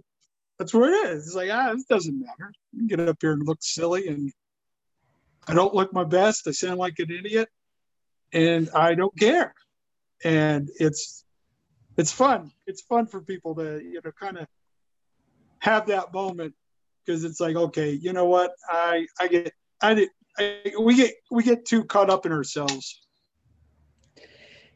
that's 0.58 0.74
where 0.74 0.90
it 0.92 1.14
is. 1.14 1.28
It's 1.28 1.36
like, 1.36 1.50
ah, 1.50 1.72
this 1.72 1.84
doesn't 1.84 2.20
matter. 2.20 2.52
You 2.72 2.88
get 2.88 3.08
up 3.08 3.16
here 3.22 3.32
and 3.32 3.46
look 3.46 3.62
silly 3.62 4.08
and 4.08 4.30
I 5.48 5.54
don't 5.54 5.74
look 5.74 5.94
my 5.94 6.04
best. 6.04 6.46
I 6.46 6.50
sound 6.50 6.78
like 6.78 6.98
an 6.98 7.10
idiot 7.10 7.48
and 8.34 8.68
I 8.74 8.94
don't 8.94 9.18
care 9.18 9.54
and 10.24 10.68
it's 10.76 11.24
it's 11.96 12.12
fun. 12.12 12.50
It's 12.66 12.82
fun 12.82 13.06
for 13.06 13.20
people 13.20 13.54
to 13.56 13.80
you 13.82 14.00
know 14.04 14.12
kind 14.18 14.38
of 14.38 14.46
have 15.60 15.86
that 15.88 16.12
moment 16.12 16.54
because 17.04 17.24
it's 17.24 17.40
like 17.40 17.56
okay, 17.56 17.90
you 17.92 18.12
know 18.12 18.26
what? 18.26 18.52
I 18.68 19.06
I 19.20 19.28
get 19.28 19.52
I 19.82 19.94
did 19.94 20.08
we 20.78 20.94
get 20.96 21.14
we 21.30 21.42
get 21.42 21.64
too 21.64 21.84
caught 21.84 22.10
up 22.10 22.26
in 22.26 22.32
ourselves. 22.32 23.00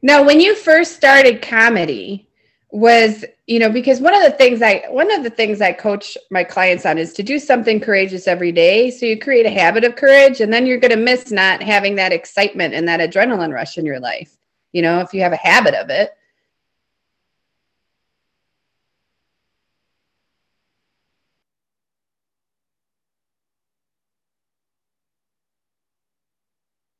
Now, 0.02 0.22
when 0.22 0.38
you 0.38 0.54
first 0.54 0.96
started 0.96 1.40
comedy, 1.40 2.28
was 2.74 3.24
you 3.46 3.60
know 3.60 3.70
because 3.70 4.00
one 4.00 4.16
of 4.16 4.22
the 4.24 4.36
things 4.36 4.60
i 4.60 4.82
one 4.90 5.08
of 5.12 5.22
the 5.22 5.30
things 5.30 5.60
i 5.60 5.70
coach 5.70 6.18
my 6.32 6.42
clients 6.42 6.84
on 6.84 6.98
is 6.98 7.12
to 7.12 7.22
do 7.22 7.38
something 7.38 7.78
courageous 7.78 8.26
every 8.26 8.50
day 8.50 8.90
so 8.90 9.06
you 9.06 9.16
create 9.16 9.46
a 9.46 9.50
habit 9.50 9.84
of 9.84 9.94
courage 9.94 10.40
and 10.40 10.52
then 10.52 10.66
you're 10.66 10.80
going 10.80 10.90
to 10.90 10.96
miss 10.96 11.30
not 11.30 11.62
having 11.62 11.94
that 11.94 12.12
excitement 12.12 12.74
and 12.74 12.88
that 12.88 12.98
adrenaline 12.98 13.54
rush 13.54 13.78
in 13.78 13.86
your 13.86 14.00
life 14.00 14.36
you 14.74 14.82
know, 14.82 15.00
if 15.00 15.14
you 15.14 15.22
have 15.22 15.32
a 15.32 15.36
habit 15.36 15.74
of 15.74 15.88
it. 15.88 16.10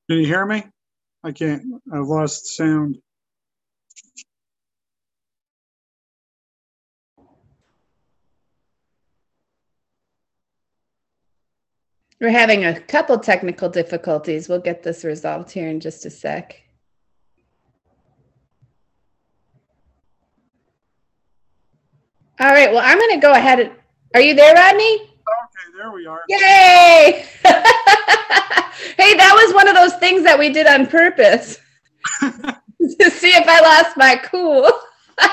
Can 0.08 0.18
you 0.18 0.26
hear 0.26 0.46
me? 0.46 0.62
I 1.24 1.32
can't. 1.32 1.62
I've 1.92 2.06
lost 2.06 2.56
sound. 2.56 2.98
We're 12.20 12.30
having 12.30 12.64
a 12.64 12.78
couple 12.78 13.18
technical 13.18 13.68
difficulties. 13.68 14.48
We'll 14.48 14.60
get 14.60 14.84
this 14.84 15.04
resolved 15.04 15.50
here 15.50 15.68
in 15.68 15.80
just 15.80 16.06
a 16.06 16.10
sec. 16.10 16.63
All 22.40 22.50
right. 22.50 22.72
Well, 22.72 22.82
I'm 22.84 22.98
going 22.98 23.14
to 23.14 23.20
go 23.20 23.32
ahead. 23.32 23.60
And, 23.60 23.70
are 24.14 24.20
you 24.20 24.34
there, 24.34 24.54
Rodney? 24.54 24.94
Okay, 24.94 25.76
there 25.76 25.92
we 25.92 26.06
are. 26.06 26.20
Yay! 26.28 27.26
hey, 27.42 29.14
that 29.14 29.32
was 29.34 29.54
one 29.54 29.68
of 29.68 29.74
those 29.74 29.94
things 29.94 30.22
that 30.24 30.38
we 30.38 30.50
did 30.50 30.66
on 30.66 30.86
purpose 30.86 31.58
to 32.20 33.10
see 33.10 33.30
if 33.30 33.48
I 33.48 33.60
lost 33.60 33.96
my 33.96 34.16
cool. 34.16 34.70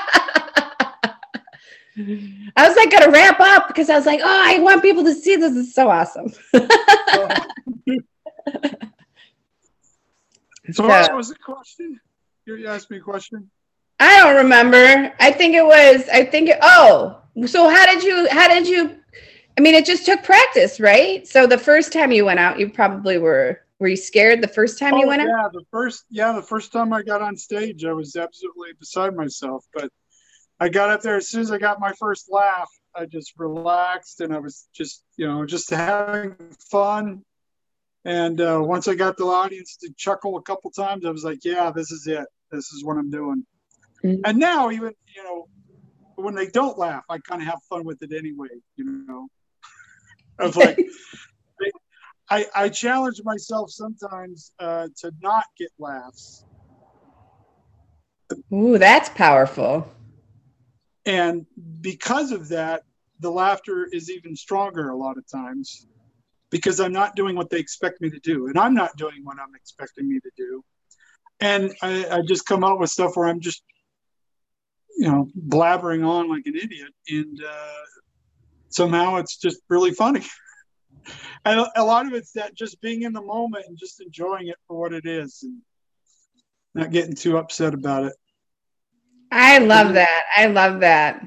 I 2.56 2.68
was 2.68 2.76
like 2.76 2.90
going 2.90 3.02
to 3.02 3.10
wrap 3.10 3.38
up 3.40 3.68
because 3.68 3.90
I 3.90 3.96
was 3.96 4.06
like, 4.06 4.20
oh, 4.22 4.42
I 4.46 4.58
want 4.60 4.82
people 4.82 5.04
to 5.04 5.14
see 5.14 5.36
this. 5.36 5.54
is 5.54 5.74
so 5.74 5.90
awesome. 5.90 6.28
so, 6.28 6.38
what 10.86 11.14
was 11.14 11.28
the 11.28 11.36
question? 11.44 12.00
You 12.46 12.66
asked 12.66 12.90
me 12.90 12.96
a 12.98 13.00
question. 13.00 13.50
I 14.02 14.18
don't 14.18 14.36
remember. 14.36 15.14
I 15.20 15.30
think 15.30 15.54
it 15.54 15.64
was. 15.64 16.08
I 16.08 16.24
think. 16.24 16.48
It, 16.48 16.58
oh, 16.60 17.20
so 17.46 17.70
how 17.70 17.86
did 17.86 18.02
you? 18.02 18.28
How 18.30 18.48
did 18.48 18.66
you? 18.66 18.98
I 19.56 19.60
mean, 19.60 19.74
it 19.74 19.86
just 19.86 20.04
took 20.04 20.24
practice, 20.24 20.80
right? 20.80 21.26
So 21.26 21.46
the 21.46 21.58
first 21.58 21.92
time 21.92 22.10
you 22.10 22.24
went 22.24 22.40
out, 22.40 22.58
you 22.58 22.68
probably 22.68 23.18
were. 23.18 23.60
Were 23.78 23.88
you 23.88 23.96
scared 23.96 24.40
the 24.40 24.48
first 24.48 24.78
time 24.78 24.94
oh, 24.94 24.98
you 24.98 25.06
went 25.06 25.22
yeah, 25.22 25.28
out? 25.28 25.50
Yeah, 25.54 25.60
the 25.60 25.64
first. 25.70 26.04
Yeah, 26.10 26.32
the 26.32 26.42
first 26.42 26.72
time 26.72 26.92
I 26.92 27.02
got 27.02 27.22
on 27.22 27.36
stage, 27.36 27.84
I 27.84 27.92
was 27.92 28.16
absolutely 28.16 28.70
beside 28.78 29.14
myself. 29.14 29.64
But 29.72 29.88
I 30.58 30.68
got 30.68 30.90
up 30.90 31.02
there 31.02 31.16
as 31.16 31.28
soon 31.28 31.42
as 31.42 31.52
I 31.52 31.58
got 31.58 31.78
my 31.78 31.92
first 31.92 32.26
laugh. 32.28 32.70
I 32.96 33.06
just 33.06 33.34
relaxed 33.38 34.20
and 34.20 34.34
I 34.34 34.38
was 34.38 34.66
just, 34.74 35.04
you 35.16 35.28
know, 35.28 35.46
just 35.46 35.70
having 35.70 36.34
fun. 36.70 37.22
And 38.04 38.40
uh, 38.40 38.60
once 38.60 38.88
I 38.88 38.96
got 38.96 39.16
the 39.16 39.24
audience 39.26 39.76
to 39.76 39.92
chuckle 39.96 40.36
a 40.38 40.42
couple 40.42 40.72
times, 40.72 41.06
I 41.06 41.10
was 41.10 41.22
like, 41.22 41.44
yeah, 41.44 41.70
this 41.70 41.92
is 41.92 42.08
it. 42.08 42.26
This 42.50 42.72
is 42.72 42.84
what 42.84 42.96
I'm 42.98 43.10
doing. 43.10 43.46
Mm-hmm. 44.04 44.22
And 44.24 44.38
now, 44.38 44.70
even, 44.70 44.92
you 45.14 45.24
know, 45.24 45.48
when 46.16 46.34
they 46.34 46.46
don't 46.46 46.78
laugh, 46.78 47.04
I 47.08 47.18
kind 47.18 47.42
of 47.42 47.48
have 47.48 47.60
fun 47.68 47.84
with 47.84 48.02
it 48.02 48.12
anyway, 48.12 48.48
you 48.76 49.04
know. 49.06 49.28
I 50.40 50.46
was 50.46 50.56
like, 50.56 50.78
I, 52.30 52.46
I 52.54 52.68
challenge 52.68 53.20
myself 53.24 53.70
sometimes 53.70 54.52
uh, 54.58 54.88
to 54.98 55.12
not 55.20 55.44
get 55.58 55.70
laughs. 55.78 56.44
Ooh, 58.52 58.78
that's 58.78 59.10
powerful. 59.10 59.86
And 61.04 61.46
because 61.80 62.32
of 62.32 62.48
that, 62.48 62.82
the 63.20 63.30
laughter 63.30 63.88
is 63.92 64.10
even 64.10 64.34
stronger 64.34 64.88
a 64.88 64.96
lot 64.96 65.18
of 65.18 65.24
times 65.30 65.86
because 66.50 66.80
I'm 66.80 66.92
not 66.92 67.16
doing 67.16 67.36
what 67.36 67.50
they 67.50 67.58
expect 67.58 68.00
me 68.00 68.10
to 68.10 68.18
do. 68.20 68.46
And 68.46 68.58
I'm 68.58 68.74
not 68.74 68.96
doing 68.96 69.20
what 69.24 69.38
I'm 69.38 69.54
expecting 69.54 70.08
me 70.08 70.20
to 70.20 70.30
do. 70.36 70.64
And 71.40 71.74
I, 71.82 72.06
I 72.10 72.22
just 72.22 72.46
come 72.46 72.62
out 72.62 72.78
with 72.78 72.90
stuff 72.90 73.12
where 73.16 73.28
I'm 73.28 73.40
just, 73.40 73.62
you 74.96 75.10
know, 75.10 75.28
blabbering 75.48 76.06
on 76.06 76.28
like 76.28 76.46
an 76.46 76.56
idiot. 76.56 76.92
And 77.08 77.40
uh, 77.42 77.84
somehow 78.68 79.16
it's 79.16 79.36
just 79.36 79.60
really 79.68 79.92
funny. 79.92 80.22
and 81.44 81.66
a 81.76 81.84
lot 81.84 82.06
of 82.06 82.12
it's 82.12 82.32
that 82.32 82.54
just 82.54 82.80
being 82.80 83.02
in 83.02 83.12
the 83.12 83.22
moment 83.22 83.66
and 83.68 83.76
just 83.76 84.00
enjoying 84.00 84.48
it 84.48 84.56
for 84.66 84.78
what 84.78 84.92
it 84.92 85.06
is 85.06 85.42
and 85.42 85.58
not 86.74 86.90
getting 86.90 87.14
too 87.14 87.36
upset 87.38 87.74
about 87.74 88.04
it. 88.04 88.14
I 89.30 89.58
love 89.58 89.94
that. 89.94 90.24
I 90.36 90.46
love 90.46 90.80
that. 90.80 91.26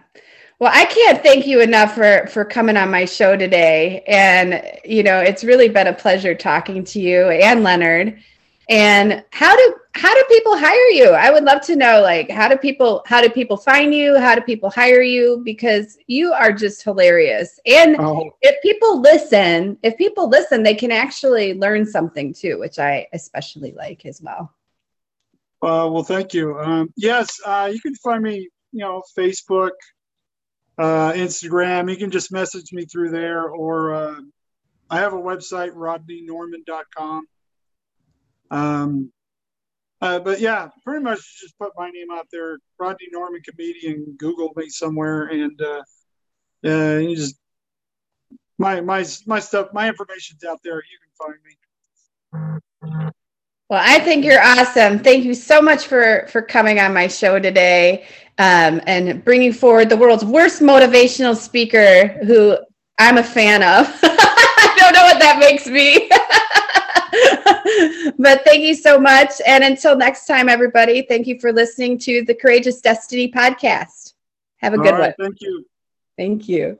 Well, 0.60 0.72
I 0.74 0.86
can't 0.86 1.22
thank 1.22 1.48
you 1.48 1.60
enough 1.60 1.96
for 1.96 2.28
for 2.28 2.46
coming 2.46 2.78
on 2.78 2.90
my 2.90 3.06
show 3.06 3.36
today. 3.36 4.04
And 4.08 4.62
you 4.86 5.04
know, 5.04 5.20
it's 5.20 5.44
really 5.44 5.70
been 5.70 5.88
a 5.88 5.94
pleasure 5.94 6.34
talking 6.34 6.84
to 6.86 7.00
you 7.00 7.30
and 7.30 7.64
Leonard. 7.64 8.22
And 8.70 9.24
how 9.32 9.56
do 9.56 9.76
how 9.94 10.14
do 10.14 10.24
people 10.28 10.58
hire 10.58 10.90
you? 10.90 11.10
I 11.10 11.30
would 11.30 11.44
love 11.44 11.62
to 11.62 11.76
know 11.76 12.02
like 12.02 12.30
how 12.30 12.48
do 12.48 12.58
people 12.58 13.04
how 13.06 13.22
do 13.22 13.30
people 13.30 13.58
find 13.58 13.94
you? 13.94 14.18
How 14.18 14.36
do 14.36 14.42
people 14.42 14.70
hire 14.70 15.02
you 15.02 15.42
because 15.46 15.98
you 16.08 16.34
are 16.34 16.52
just 16.52 16.84
hilarious. 16.84 17.60
And 17.66 17.96
oh. 18.00 18.32
if 18.42 18.62
people 18.62 19.02
listen, 19.02 19.78
if 19.84 19.98
people 19.98 20.30
listen, 20.30 20.64
they 20.64 20.76
can 20.76 20.92
actually 20.92 21.54
learn 21.54 21.86
something 21.86 22.34
too, 22.34 22.60
which 22.60 22.80
I 22.80 23.08
especially 23.14 23.74
like 23.74 24.06
as 24.06 24.22
well. 24.22 24.52
Uh, 25.62 25.90
well, 25.90 26.04
thank 26.04 26.34
you. 26.34 26.60
Um, 26.60 26.94
yes, 26.96 27.40
uh, 27.46 27.70
you 27.72 27.80
can 27.80 27.96
find 27.96 28.22
me, 28.22 28.50
you 28.72 28.80
know, 28.80 29.02
Facebook, 29.18 29.72
uh, 30.78 31.12
Instagram. 31.14 31.90
You 31.90 31.98
can 31.98 32.12
just 32.12 32.32
message 32.32 32.72
me 32.72 32.86
through 32.86 33.10
there, 33.10 33.50
or 33.50 33.94
uh, 33.94 34.20
I 34.90 35.00
have 35.00 35.14
a 35.14 35.18
website, 35.18 35.72
rodneynorman.com. 35.72 37.28
Um, 38.52 39.12
uh, 40.02 40.20
but 40.20 40.40
yeah, 40.40 40.70
pretty 40.84 41.04
much 41.04 41.42
just 41.42 41.58
put 41.58 41.72
my 41.78 41.90
name 41.90 42.12
out 42.12 42.28
there, 42.32 42.60
Rodney 42.78 43.08
Norman 43.12 43.42
comedian. 43.42 44.16
Google 44.18 44.52
me 44.56 44.70
somewhere, 44.70 45.28
and 45.28 45.60
uh, 45.62 45.82
uh, 46.66 46.98
you 46.98 47.16
just 47.16 47.38
my 48.58 48.82
my 48.82 49.06
my 49.26 49.40
stuff, 49.40 49.70
my 49.74 49.88
information's 49.88 50.44
out 50.44 50.60
there. 50.64 50.76
You 50.78 51.00
can 51.02 51.12
find 51.18 51.38
me. 51.44 51.58
Well, 53.70 53.82
I 53.84 54.00
think 54.00 54.26
you're 54.26 54.44
awesome. 54.44 55.00
Thank 55.00 55.26
you 55.26 55.34
so 55.34 55.62
much 55.62 55.88
for 55.88 56.28
for 56.30 56.42
coming 56.42 56.80
on 56.80 56.94
my 56.94 57.08
show 57.08 57.40
today 57.40 58.06
um, 58.38 58.82
and 58.86 59.24
bringing 59.24 59.54
forward 59.54 59.90
the 59.90 59.98
world's 59.98 60.26
worst 60.26 60.62
motivational 60.62 61.36
speaker, 61.36 62.10
who 62.26 62.58
I'm 63.00 63.18
a 63.18 63.24
fan 63.24 63.64
of. 63.64 63.88
I 64.04 64.76
don't 64.78 64.94
know 64.94 65.04
what 65.04 65.20
that 65.20 65.40
makes 65.40 65.68
me. 65.68 66.10
but 68.20 68.44
thank 68.44 68.64
you 68.64 68.76
so 68.76 69.00
much. 69.00 69.42
And 69.46 69.64
until 69.64 69.96
next 69.96 70.26
time, 70.26 70.50
everybody, 70.50 71.02
thank 71.04 71.28
you 71.28 71.40
for 71.40 71.52
listening 71.52 71.98
to 72.00 72.24
the 72.24 72.36
Courageous 72.36 72.82
Destiny 72.82 73.32
podcast. 73.32 74.14
Have 74.58 74.74
a 74.74 74.78
good 74.78 74.92
right, 74.94 75.00
one. 75.00 75.14
Thank 75.20 75.42
you. 75.42 75.66
Thank 76.18 76.50
you. 76.50 76.80